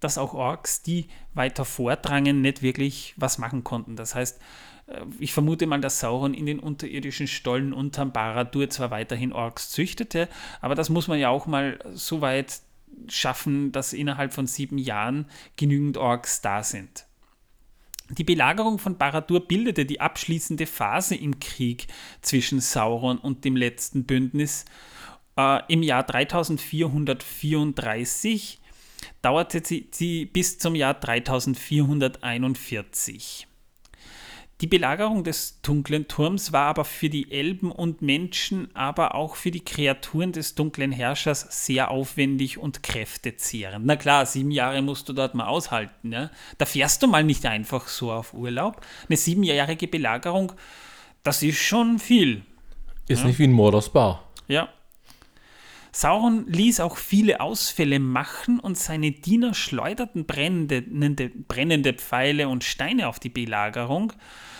[0.00, 3.96] dass auch Orks, die weiter vordrangen, nicht wirklich was machen konnten.
[3.96, 4.40] Das heißt,
[4.86, 9.70] äh, ich vermute mal, dass Sauron in den unterirdischen Stollen unterm Baradur zwar weiterhin Orks
[9.70, 10.28] züchtete,
[10.60, 12.60] aber das muss man ja auch mal so weit
[13.08, 17.06] schaffen, dass innerhalb von sieben Jahren genügend Orks da sind.
[18.10, 21.88] Die Belagerung von Baradur bildete die abschließende Phase im Krieg
[22.22, 24.64] zwischen Sauron und dem letzten Bündnis.
[25.36, 28.60] Äh, Im Jahr 3434
[29.22, 33.48] dauerte sie, sie bis zum Jahr 3441.
[34.62, 39.50] Die Belagerung des dunklen Turms war aber für die Elben und Menschen, aber auch für
[39.50, 43.84] die Kreaturen des dunklen Herrschers sehr aufwendig und kräftezehrend.
[43.84, 46.10] Na klar, sieben Jahre musst du dort mal aushalten.
[46.10, 46.30] Ja?
[46.56, 48.80] Da fährst du mal nicht einfach so auf Urlaub.
[49.08, 50.52] Eine siebenjährige Belagerung,
[51.22, 52.42] das ist schon viel.
[53.08, 53.26] Ist ja?
[53.26, 53.56] nicht wie ein
[53.92, 54.22] Bar.
[54.48, 54.70] Ja.
[55.92, 63.08] Sauron ließ auch viele Ausfälle machen und seine Diener schleuderten brennende, brennende Pfeile und Steine
[63.08, 64.12] auf die Belagerung,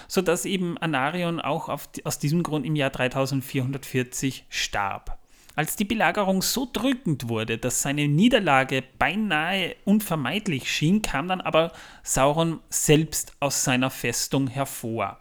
[0.08, 5.18] sodass eben Anarion auch die, aus diesem Grund im Jahr 3440 starb.
[5.54, 11.72] Als die Belagerung so drückend wurde, dass seine Niederlage beinahe unvermeidlich schien, kam dann aber
[12.02, 15.18] Sauron selbst aus seiner Festung hervor.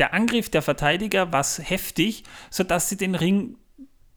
[0.00, 3.56] Der Angriff der Verteidiger war heftig, sodass sie den Ring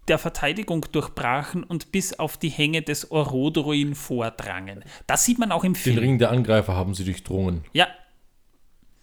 [0.07, 4.83] der Verteidigung durchbrachen und bis auf die Hänge des Orodruin vordrangen.
[5.05, 5.97] Das sieht man auch im Film.
[5.97, 7.63] Den Ring der Angreifer haben sie durchdrungen.
[7.73, 7.87] Ja.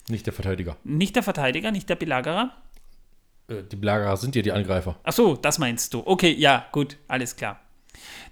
[0.09, 0.77] Nicht der Verteidiger.
[0.85, 2.53] Nicht der Verteidiger, nicht der Belagerer?
[3.49, 4.99] Äh, die Belagerer sind ja die Angreifer.
[5.03, 6.03] Ach so, das meinst du.
[6.05, 7.61] Okay, ja, gut, alles klar.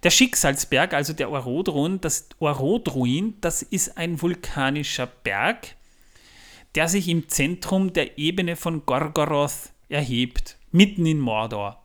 [0.03, 5.77] Der Schicksalsberg, also der Orodruin, das Orodruin, das ist ein vulkanischer Berg,
[6.75, 11.83] der sich im Zentrum der Ebene von Gorgoroth erhebt, mitten in Mordor.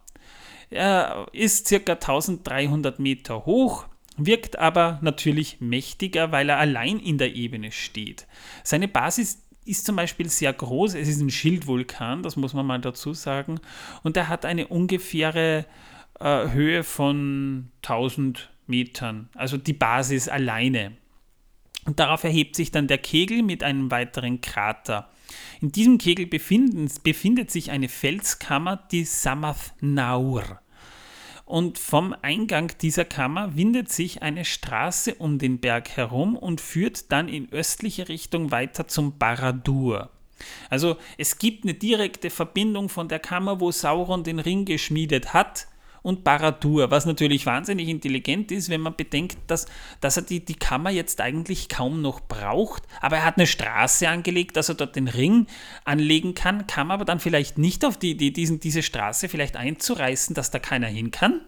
[0.69, 3.85] Er ist circa 1300 Meter hoch,
[4.17, 8.27] wirkt aber natürlich mächtiger, weil er allein in der Ebene steht.
[8.63, 10.95] Seine Basis ist zum Beispiel sehr groß.
[10.95, 13.59] Es ist ein Schildvulkan, das muss man mal dazu sagen.
[14.03, 15.65] Und er hat eine ungefähre
[16.19, 20.93] äh, Höhe von 1000 Metern, also die Basis alleine.
[21.85, 25.09] Und darauf erhebt sich dann der Kegel mit einem weiteren Krater.
[25.61, 30.59] In diesem Kegel befindet sich eine Felskammer, die Samath Naur.
[31.47, 37.09] Und vom Eingang dieser Kammer windet sich eine Straße um den Berg herum und führt
[37.13, 40.09] dann in östliche Richtung weiter zum Baradur.
[40.69, 45.67] Also es gibt eine direkte Verbindung von der Kammer, wo Sauron den Ring geschmiedet hat,
[46.07, 49.65] und Baradur, was natürlich wahnsinnig intelligent ist, wenn man bedenkt, dass,
[49.99, 54.07] dass er die, die Kammer jetzt eigentlich kaum noch braucht, aber er hat eine Straße
[54.07, 55.47] angelegt, dass er dort den Ring
[55.83, 60.33] anlegen kann, kam aber dann vielleicht nicht auf die Idee, diesen, diese Straße vielleicht einzureißen,
[60.33, 61.41] dass da keiner hin kann.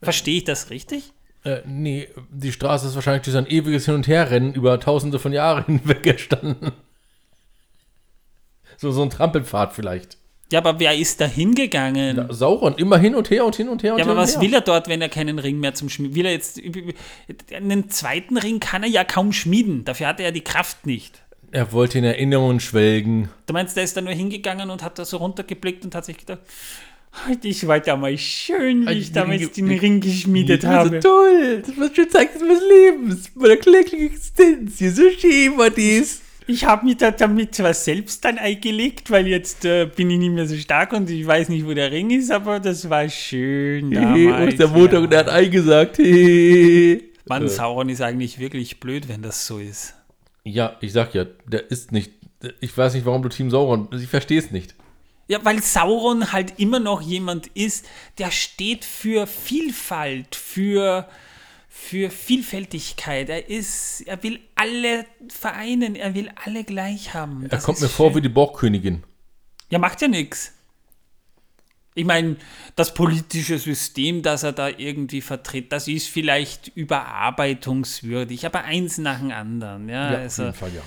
[0.00, 1.12] Verstehe ich das richtig?
[1.44, 5.34] Äh, nee, die Straße ist wahrscheinlich durch ein ewiges Hin- und Herrennen über tausende von
[5.34, 6.72] Jahren hinweg entstanden.
[8.78, 10.16] So, so ein Trampelpfad vielleicht.
[10.50, 12.16] Ja, aber wer ist da hingegangen?
[12.16, 14.42] Ja, Sauron, immer hin und her und hin und her und Ja, aber was her.
[14.42, 16.14] will er dort, wenn er keinen Ring mehr zum Schmieden?
[16.14, 16.60] Will er jetzt.
[17.54, 19.84] Einen zweiten Ring kann er ja kaum schmieden.
[19.84, 21.22] Dafür hat er ja die Kraft nicht.
[21.50, 23.28] Er wollte in Erinnerungen schwelgen.
[23.46, 26.18] Du meinst, der ist da nur hingegangen und hat da so runtergeblickt und hat sich
[26.18, 26.40] gedacht,
[27.42, 31.00] das war damals schön, wie ich damals den Ring geschmiedet das habe.
[31.02, 34.78] So toll, das war schon Zeit des Lebens, meiner kläglichen Existenz.
[34.78, 36.22] Hier so schön war dies.
[36.50, 40.32] Ich habe mich da damit zwar selbst dann eingelegt, weil jetzt äh, bin ich nicht
[40.32, 43.90] mehr so stark und ich weiß nicht, wo der Ring ist, aber das war schön
[43.90, 44.52] damals.
[44.54, 45.06] und der Montag, ja.
[45.08, 45.98] der hat eingesagt.
[45.98, 47.48] Mann, äh.
[47.48, 49.94] Sauron ist eigentlich wirklich blöd, wenn das so ist.
[50.42, 52.12] Ja, ich sag ja, der ist nicht.
[52.60, 53.86] Ich weiß nicht, warum du Team Sauron.
[53.92, 54.74] Ich verstehe es nicht.
[55.26, 57.84] Ja, weil Sauron halt immer noch jemand ist,
[58.16, 61.06] der steht für Vielfalt, für
[61.80, 63.30] für Vielfältigkeit.
[63.30, 67.48] Er ist, er will alle vereinen, er will alle gleich haben.
[67.48, 67.96] Das er kommt mir schön.
[67.96, 69.04] vor wie die Borgkönigin.
[69.70, 70.52] Ja, macht ja nichts.
[71.94, 72.36] Ich meine,
[72.76, 79.20] das politische System, das er da irgendwie vertritt, das ist vielleicht überarbeitungswürdig, aber eins nach
[79.20, 79.88] dem anderen.
[79.88, 80.82] Ja, ja also, auf jeden Fall, ja.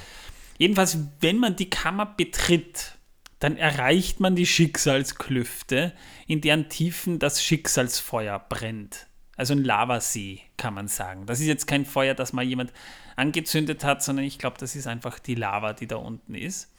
[0.60, 2.98] Jedenfalls, wenn man die Kammer betritt,
[3.40, 5.94] dann erreicht man die Schicksalsklüfte,
[6.28, 9.08] in deren Tiefen das Schicksalsfeuer brennt.
[9.42, 11.26] Also ein Lavasee, kann man sagen.
[11.26, 12.72] Das ist jetzt kein Feuer, das mal jemand
[13.16, 16.72] angezündet hat, sondern ich glaube, das ist einfach die Lava, die da unten ist.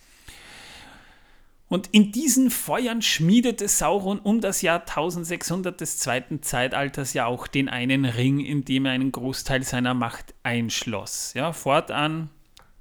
[1.66, 7.48] Und in diesen Feuern schmiedete Sauron um das Jahr 1600 des zweiten Zeitalters ja auch
[7.48, 11.34] den einen Ring, in dem er einen Großteil seiner Macht einschloss.
[11.34, 12.30] Ja, fortan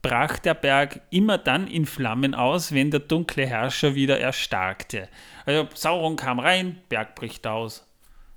[0.03, 5.09] brach der Berg immer dann in Flammen aus, wenn der dunkle Herrscher wieder erstarkte.
[5.47, 7.90] Also Sauron kam rein, Berg bricht aus,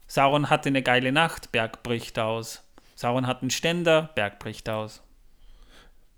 [0.06, 2.62] Sauron hatte eine geile Nacht, Berg bricht aus.
[2.94, 5.02] Sauron hat einen Ständer, Berg bricht aus.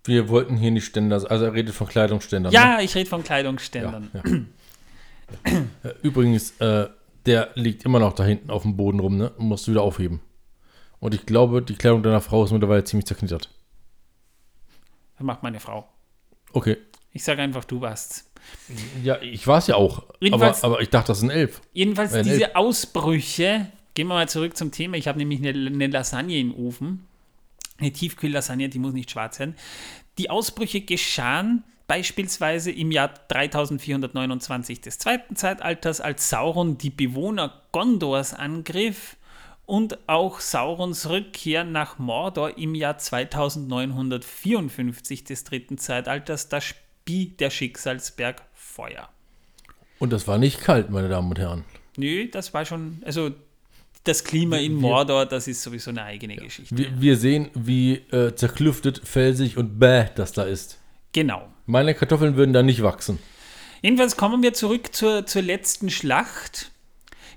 [0.05, 2.53] Wir wollten hier nicht Ständer, also er redet von Kleidungsständern.
[2.53, 2.85] Ja, ne?
[2.85, 4.11] ich rede von Kleidungsständern.
[4.13, 4.37] Ja, ja.
[5.83, 6.89] Äh, übrigens, äh,
[7.27, 9.33] der liegt immer noch da hinten auf dem Boden rum, ne?
[9.39, 10.21] Musst du wieder aufheben.
[11.01, 13.51] Und ich glaube, die Kleidung deiner Frau ist mittlerweile ziemlich zerknittert.
[15.19, 15.89] Das macht meine Frau.
[16.53, 16.77] Okay.
[17.13, 18.26] Ich sage einfach, du warst.
[19.03, 20.05] Ja, ich war es ja auch.
[20.33, 21.63] Aber, aber, ich dachte, das ist ein Elf.
[21.73, 22.57] Jedenfalls äh, diese Elf.
[22.57, 24.99] Ausbrüche Gehen wir mal zurück zum Thema.
[24.99, 27.07] Ich habe nämlich eine, eine Lasagne im Ofen.
[27.79, 29.55] Eine Tiefkühllasagne, die muss nicht schwarz sein.
[30.19, 38.35] Die Ausbrüche geschahen beispielsweise im Jahr 3429 des zweiten Zeitalters, als Sauron die Bewohner Gondors
[38.35, 39.17] angriff
[39.65, 46.61] und auch Saurons Rückkehr nach Mordor im Jahr 2954 des dritten Zeitalters, da
[47.07, 49.09] spie der Schicksalsberg Feuer.
[50.01, 51.65] Und das war nicht kalt, meine Damen und Herren.
[51.97, 53.31] Nö, das war schon, also
[54.03, 56.77] das Klima in Mordor, das ist sowieso eine eigene Geschichte.
[56.77, 60.79] Wir, wir sehen, wie äh, zerklüftet, felsig und bäh das da ist.
[61.13, 61.49] Genau.
[61.67, 63.21] Meine Kartoffeln würden da nicht wachsen.
[63.83, 66.73] Jedenfalls kommen wir zurück zur, zur letzten Schlacht.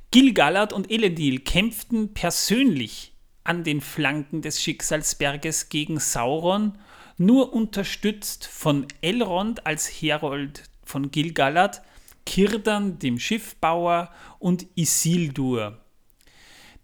[0.10, 6.73] Gil-galad und Elendil kämpften persönlich an den Flanken des Schicksalsberges gegen Sauron,
[7.19, 11.84] nur unterstützt von Elrond als Herold von Gil-galad,
[12.25, 15.77] Kirdan, dem Schiffbauer, und Isildur,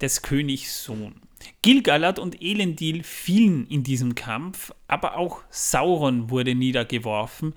[0.01, 1.21] des Königs Sohn.
[1.61, 7.53] Gilgalad und Elendil fielen in diesem Kampf, aber auch Sauron wurde niedergeworfen.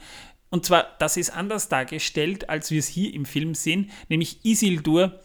[0.50, 5.20] Und zwar, das ist anders dargestellt, als wir es hier im Film sehen, nämlich Isildur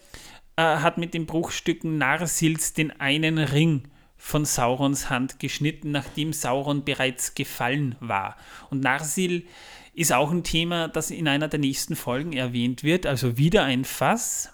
[0.56, 3.84] äh, hat mit den Bruchstücken Narsils den einen Ring
[4.24, 8.38] von Saurons Hand geschnitten, nachdem Sauron bereits gefallen war.
[8.70, 9.46] Und Narsil
[9.94, 13.84] ist auch ein Thema, das in einer der nächsten Folgen erwähnt wird, also wieder ein
[13.84, 14.54] Fass.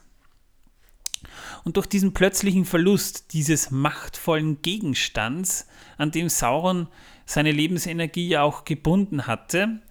[1.63, 5.67] Und durch diesen plötzlichen Verlust dieses machtvollen Gegenstands,
[5.99, 6.87] an dem Sauron
[7.27, 9.81] seine Lebensenergie ja auch gebunden hatte,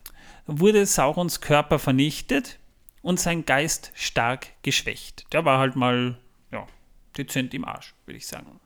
[0.46, 2.58] wurde Saurons Körper vernichtet
[3.00, 5.32] und sein Geist stark geschwächt.
[5.32, 6.18] Der war halt mal
[6.50, 6.66] ja,
[7.16, 8.58] dezent im Arsch, würde ich sagen.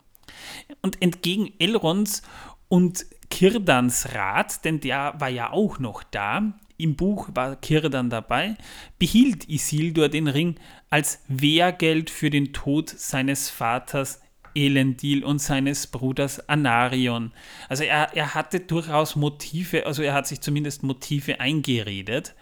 [0.80, 2.22] Und entgegen Elrons
[2.68, 8.56] und Kirdans Rat, denn der war ja auch noch da, im Buch war Kirdan dabei,
[8.98, 10.56] behielt Isildur den Ring
[10.90, 14.20] als Wehrgeld für den Tod seines Vaters
[14.54, 17.32] Elendil und seines Bruders Anarion.
[17.68, 22.34] Also er, er hatte durchaus Motive, also er hat sich zumindest Motive eingeredet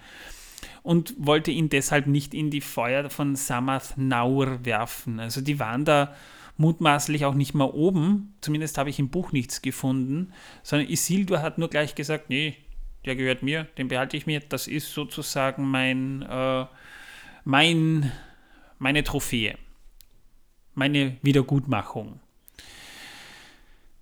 [0.82, 5.20] und wollte ihn deshalb nicht in die Feuer von Samath Naur werfen.
[5.20, 6.14] Also die waren da
[6.60, 11.58] mutmaßlich auch nicht mal oben, zumindest habe ich im Buch nichts gefunden, sondern Isildur hat
[11.58, 12.56] nur gleich gesagt, nee,
[13.06, 16.66] der gehört mir, den behalte ich mir, das ist sozusagen mein, äh,
[17.44, 18.12] mein,
[18.78, 19.56] meine Trophäe,
[20.74, 22.20] meine Wiedergutmachung.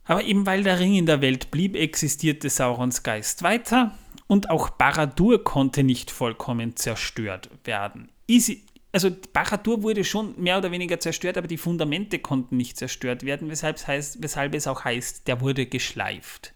[0.04, 4.70] Aber eben weil der Ring in der Welt blieb, existierte Saurons Geist weiter und auch
[4.70, 8.10] Baradur konnte nicht vollkommen zerstört werden.
[8.26, 8.64] Easy,
[9.04, 13.48] also Baradur wurde schon mehr oder weniger zerstört, aber die Fundamente konnten nicht zerstört werden,
[13.48, 16.52] weshalb es, heißt, weshalb es auch heißt, der wurde geschleift.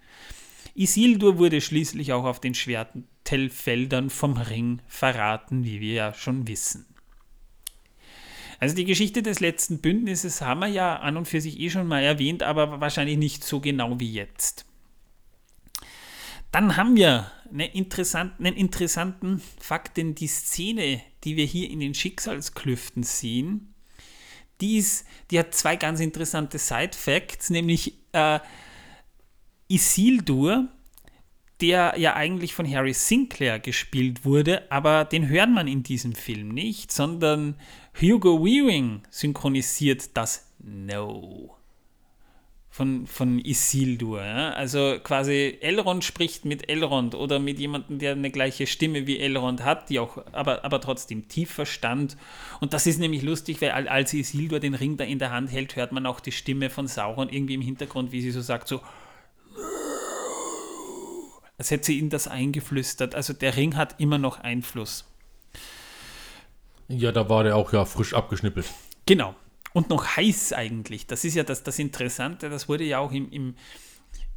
[0.75, 6.87] Isildur wurde schließlich auch auf den Schwertellfeldern vom Ring verraten, wie wir ja schon wissen.
[8.59, 11.87] Also die Geschichte des letzten Bündnisses haben wir ja an und für sich eh schon
[11.87, 14.67] mal erwähnt, aber wahrscheinlich nicht so genau wie jetzt.
[16.53, 21.81] Dann haben wir eine interessant, einen interessanten Fakt, denn die Szene, die wir hier in
[21.81, 23.75] den Schicksalsklüften sehen,
[24.61, 28.39] die, ist, die hat zwei ganz interessante Side-Facts, nämlich äh,
[29.69, 30.69] Isildur,
[31.63, 36.49] der ja eigentlich von Harry Sinclair gespielt wurde, aber den hört man in diesem Film
[36.49, 37.57] nicht, sondern
[37.99, 41.62] Hugo Weaving synchronisiert das No
[42.73, 44.25] von, von Isildur.
[44.25, 44.53] Ja?
[44.55, 49.63] Also quasi Elrond spricht mit Elrond oder mit jemandem, der eine gleiche Stimme wie Elrond
[49.63, 52.17] hat, die auch aber, aber trotzdem tief verstand.
[52.61, 55.77] Und das ist nämlich lustig, weil als Isildur den Ring da in der Hand hält,
[55.77, 58.81] hört man auch die Stimme von Sauron irgendwie im Hintergrund, wie sie so sagt, so
[61.59, 63.15] als hätte sie ihm das eingeflüstert.
[63.15, 65.05] Also der Ring hat immer noch Einfluss.
[66.89, 68.67] Ja, da war der auch ja frisch abgeschnippelt.
[69.05, 69.35] Genau.
[69.73, 71.07] Und noch heiß eigentlich.
[71.07, 73.55] Das ist ja das, das Interessante, das wurde ja auch im, im,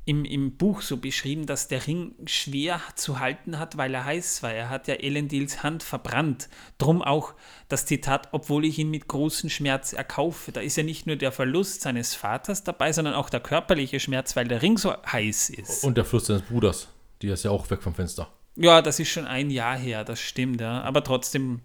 [0.06, 4.44] im, im Buch so beschrieben, dass der Ring schwer zu halten hat, weil er heiß
[4.44, 4.54] war.
[4.54, 6.48] Er hat ja Elendils Hand verbrannt.
[6.78, 7.34] Drum auch
[7.70, 10.52] das Zitat, obwohl ich ihn mit großem Schmerz erkaufe.
[10.52, 14.36] Da ist ja nicht nur der Verlust seines Vaters dabei, sondern auch der körperliche Schmerz,
[14.36, 15.84] weil der Ring so heiß ist.
[15.84, 16.88] Und der Verlust seines Bruders.
[17.22, 18.32] Die ist ja auch weg vom Fenster.
[18.58, 20.82] Ja, das ist schon ein Jahr her, das stimmt, ja.
[20.82, 21.62] Aber trotzdem,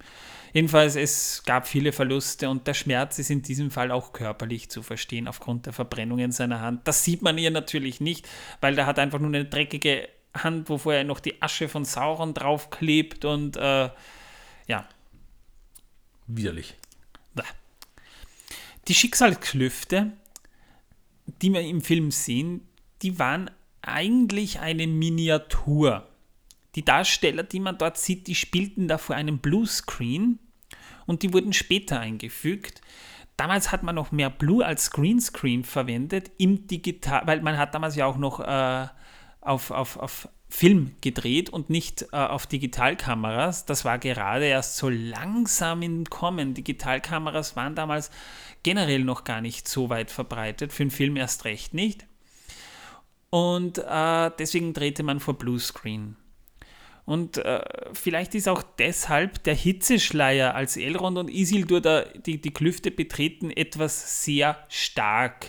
[0.52, 4.82] jedenfalls, es gab viele Verluste und der Schmerz ist in diesem Fall auch körperlich zu
[4.82, 6.86] verstehen aufgrund der Verbrennung in seiner Hand.
[6.88, 8.28] Das sieht man ihr natürlich nicht,
[8.60, 12.34] weil der hat einfach nur eine dreckige Hand, wo vorher noch die Asche von Sauron
[12.34, 13.90] draufklebt und äh,
[14.66, 14.88] ja.
[16.26, 16.76] Widerlich.
[18.88, 20.10] Die Schicksalsklüfte,
[21.26, 22.66] die wir im Film sehen,
[23.02, 23.48] die waren
[23.82, 26.09] eigentlich eine Miniatur.
[26.74, 30.38] Die Darsteller, die man dort sieht, die spielten da vor einem Bluescreen
[31.06, 32.80] und die wurden später eingefügt.
[33.36, 37.96] Damals hat man noch mehr Blue als Greenscreen verwendet im Digital, weil man hat damals
[37.96, 38.86] ja auch noch äh,
[39.40, 43.64] auf, auf, auf Film gedreht und nicht äh, auf Digitalkameras.
[43.66, 46.54] Das war gerade erst so langsam im Kommen.
[46.54, 48.10] Digitalkameras waren damals
[48.62, 52.06] generell noch gar nicht so weit verbreitet, für einen Film erst recht nicht.
[53.30, 56.16] Und äh, deswegen drehte man vor Bluescreen.
[57.10, 57.60] Und äh,
[57.92, 63.50] vielleicht ist auch deshalb der Hitzeschleier, als Elrond und Isildur da die, die Klüfte betreten,
[63.50, 65.46] etwas sehr stark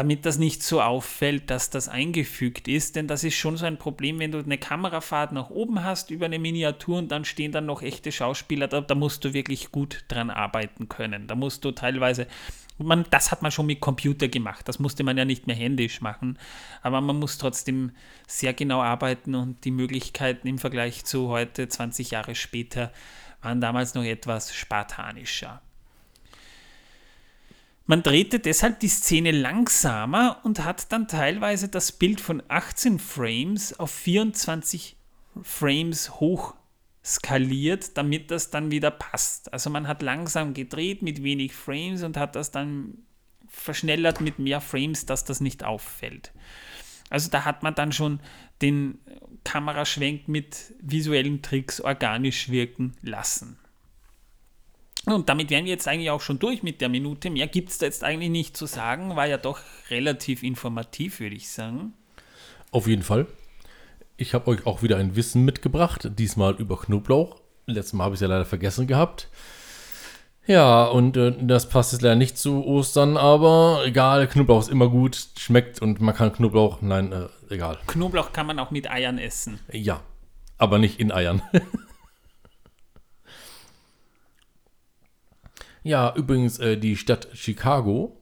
[0.00, 2.96] damit das nicht so auffällt, dass das eingefügt ist.
[2.96, 6.24] Denn das ist schon so ein Problem, wenn du eine Kamerafahrt nach oben hast über
[6.24, 10.06] eine Miniatur und dann stehen dann noch echte Schauspieler, da, da musst du wirklich gut
[10.08, 11.26] dran arbeiten können.
[11.26, 12.28] Da musst du teilweise
[12.78, 14.66] man, das hat man schon mit Computer gemacht.
[14.68, 16.38] Das musste man ja nicht mehr händisch machen.
[16.80, 17.92] Aber man muss trotzdem
[18.26, 22.90] sehr genau arbeiten und die Möglichkeiten im Vergleich zu heute, 20 Jahre später,
[23.42, 25.60] waren damals noch etwas spartanischer.
[27.90, 33.80] Man drehte deshalb die Szene langsamer und hat dann teilweise das Bild von 18 Frames
[33.80, 34.94] auf 24
[35.42, 36.54] Frames hoch
[37.04, 39.52] skaliert, damit das dann wieder passt.
[39.52, 42.98] Also man hat langsam gedreht mit wenig Frames und hat das dann
[43.48, 46.30] verschnellert mit mehr Frames, dass das nicht auffällt.
[47.08, 48.20] Also da hat man dann schon
[48.62, 49.00] den
[49.42, 53.58] Kameraschwenk mit visuellen Tricks organisch wirken lassen.
[55.06, 57.30] Und damit wären wir jetzt eigentlich auch schon durch mit der Minute.
[57.30, 59.16] Mehr gibt es da jetzt eigentlich nicht zu sagen.
[59.16, 61.94] War ja doch relativ informativ, würde ich sagen.
[62.70, 63.26] Auf jeden Fall.
[64.16, 67.40] Ich habe euch auch wieder ein Wissen mitgebracht, diesmal über Knoblauch.
[67.66, 69.28] Letztes Mal habe ich es ja leider vergessen gehabt.
[70.46, 74.88] Ja, und äh, das passt jetzt leider nicht zu Ostern, aber egal, Knoblauch ist immer
[74.88, 77.78] gut, schmeckt und man kann Knoblauch, nein, äh, egal.
[77.86, 79.60] Knoblauch kann man auch mit Eiern essen.
[79.70, 80.02] Ja,
[80.58, 81.42] aber nicht in Eiern.
[85.82, 88.16] ja, übrigens, äh, die Stadt Chicago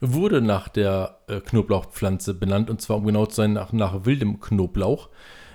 [0.00, 4.40] wurde nach der äh, Knoblauchpflanze benannt und zwar, um genau zu sein, nach, nach wildem
[4.40, 5.08] Knoblauch.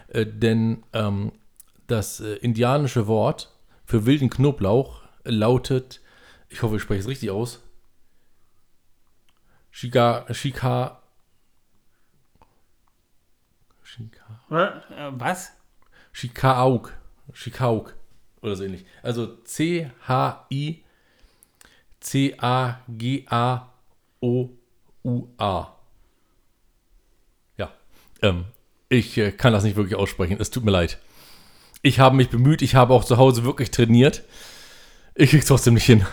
[0.07, 1.31] Äh, denn ähm,
[1.87, 3.51] das äh, indianische Wort
[3.85, 6.01] für wilden Knoblauch lautet
[6.53, 7.63] ich hoffe, ich spreche es richtig aus.
[9.71, 11.01] Shika, Shika.
[14.51, 15.53] Äh, was?
[16.11, 16.93] Shikauk.
[17.33, 17.95] Shikauk.
[18.43, 18.85] Oder so ähnlich.
[19.01, 20.82] Also C-H-I
[22.03, 22.77] C-A-G-A-O-U-A.
[27.57, 27.71] Ja.
[28.21, 28.45] Ähm,
[28.89, 30.37] ich äh, kann das nicht wirklich aussprechen.
[30.39, 30.99] Es tut mir leid.
[31.81, 32.61] Ich habe mich bemüht.
[32.61, 34.23] Ich habe auch zu Hause wirklich trainiert.
[35.15, 36.05] Ich krieg's trotzdem nicht hin.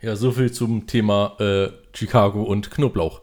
[0.00, 3.22] Ja, so viel zum Thema äh, Chicago und Knoblauch.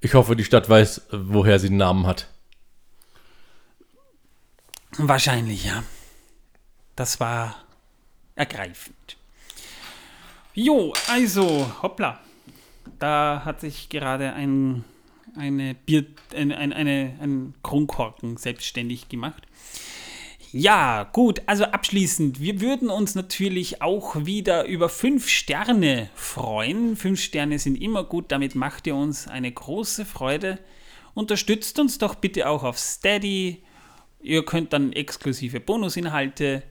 [0.00, 2.28] Ich hoffe, die Stadt weiß, woher sie den Namen hat.
[4.98, 5.84] Wahrscheinlich, ja.
[6.96, 7.61] Das war
[8.42, 9.16] ergreifend.
[10.54, 12.20] Jo, also, hoppla.
[12.98, 14.84] Da hat sich gerade ein,
[15.36, 19.44] eine Bier, ein, ein, eine, ein Kronkorken selbstständig gemacht.
[20.50, 26.96] Ja, gut, also abschließend, wir würden uns natürlich auch wieder über fünf Sterne freuen.
[26.96, 30.58] Fünf Sterne sind immer gut, damit macht ihr uns eine große Freude.
[31.14, 33.62] Unterstützt uns doch bitte auch auf Steady.
[34.20, 36.64] Ihr könnt dann exklusive Bonusinhalte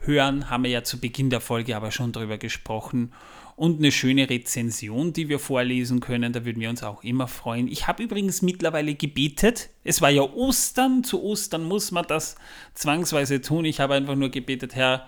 [0.00, 3.12] hören, haben wir ja zu Beginn der Folge aber schon drüber gesprochen
[3.60, 6.32] und eine schöne Rezension, die wir vorlesen können.
[6.32, 7.68] Da würden wir uns auch immer freuen.
[7.68, 9.68] Ich habe übrigens mittlerweile gebetet.
[9.84, 11.04] Es war ja Ostern.
[11.04, 12.36] Zu Ostern muss man das
[12.72, 13.66] zwangsweise tun.
[13.66, 15.06] Ich habe einfach nur gebetet, Herr,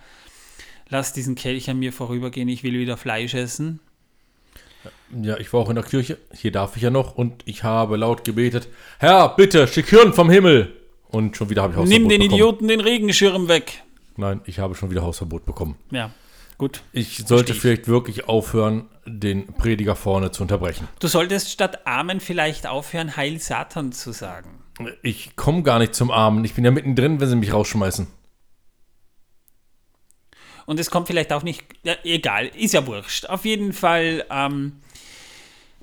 [0.90, 2.48] lass diesen Kelch an mir vorübergehen.
[2.48, 3.80] Ich will wieder Fleisch essen.
[5.18, 6.18] Ja, ich war auch in der Kirche.
[6.34, 7.16] Hier darf ich ja noch.
[7.16, 8.68] Und ich habe laut gebetet,
[8.98, 10.76] Herr, bitte, schick Hirn vom Himmel.
[11.08, 12.34] Und schon wieder habe ich Hausverbot Nimm den bekommen.
[12.34, 13.82] Idioten den Regenschirm weg.
[14.16, 15.76] Nein, ich habe schon wieder Hausverbot bekommen.
[15.90, 16.10] Ja.
[16.58, 16.82] Gut.
[16.92, 20.86] Ich sollte vielleicht wirklich aufhören, den Prediger vorne zu unterbrechen.
[21.00, 24.62] Du solltest statt Amen vielleicht aufhören, Heil Satan zu sagen.
[25.02, 26.44] Ich komme gar nicht zum Amen.
[26.44, 28.06] Ich bin ja mittendrin, wenn sie mich rausschmeißen.
[30.66, 31.64] Und es kommt vielleicht auch nicht.
[31.82, 33.26] Ja, egal, ist ja wurscht.
[33.26, 34.24] Auf jeden Fall.
[34.30, 34.80] Ähm,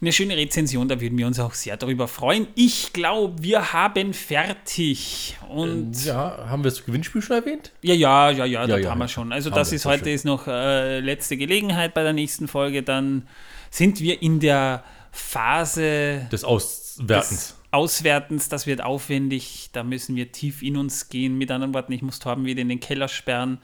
[0.02, 2.48] eine schöne Rezension, da würden wir uns auch sehr darüber freuen.
[2.56, 5.38] Ich glaube, wir haben fertig.
[5.50, 7.72] Und äh, ja, haben wir das Gewinnspiel schon erwähnt?
[7.82, 9.34] Ja, ja, ja, ja, ja das ja, haben wir schon.
[9.34, 12.82] Also das ist heute ist noch äh, letzte Gelegenheit bei der nächsten Folge.
[12.82, 13.28] Dann
[13.70, 17.30] sind wir in der Phase des Auswertens.
[17.30, 19.70] Des Auswertens, das wird aufwendig.
[19.74, 21.38] Da müssen wir tief in uns gehen.
[21.38, 23.60] Mit anderen Worten, ich muss Torben wieder in den Keller sperren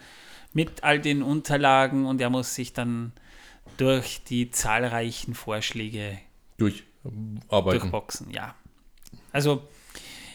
[0.56, 3.12] mit all den Unterlagen und er muss sich dann
[3.76, 6.18] durch die zahlreichen Vorschläge
[6.58, 7.80] durcharbeiten.
[7.80, 8.56] Durchboxen, ja.
[9.32, 9.64] Also,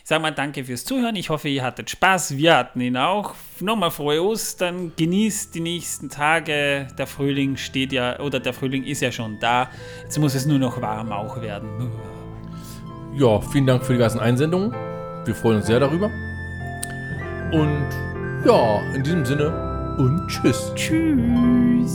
[0.03, 1.17] ich sage mal danke fürs Zuhören.
[1.17, 2.37] Ich hoffe, ihr hattet Spaß.
[2.37, 3.35] Wir hatten ihn auch.
[3.61, 4.93] Nochmal frohe Ostern.
[4.97, 6.89] Genießt die nächsten Tage.
[6.99, 9.71] Der Frühling steht ja, oder der Frühling ist ja schon da.
[10.03, 11.91] Jetzt muss es nur noch warm auch werden.
[13.15, 14.73] Ja, vielen Dank für die ganzen Einsendungen.
[15.25, 16.11] Wir freuen uns sehr darüber.
[17.53, 17.89] Und
[18.45, 20.73] ja, in diesem Sinne und tschüss.
[20.75, 21.95] Tschüss.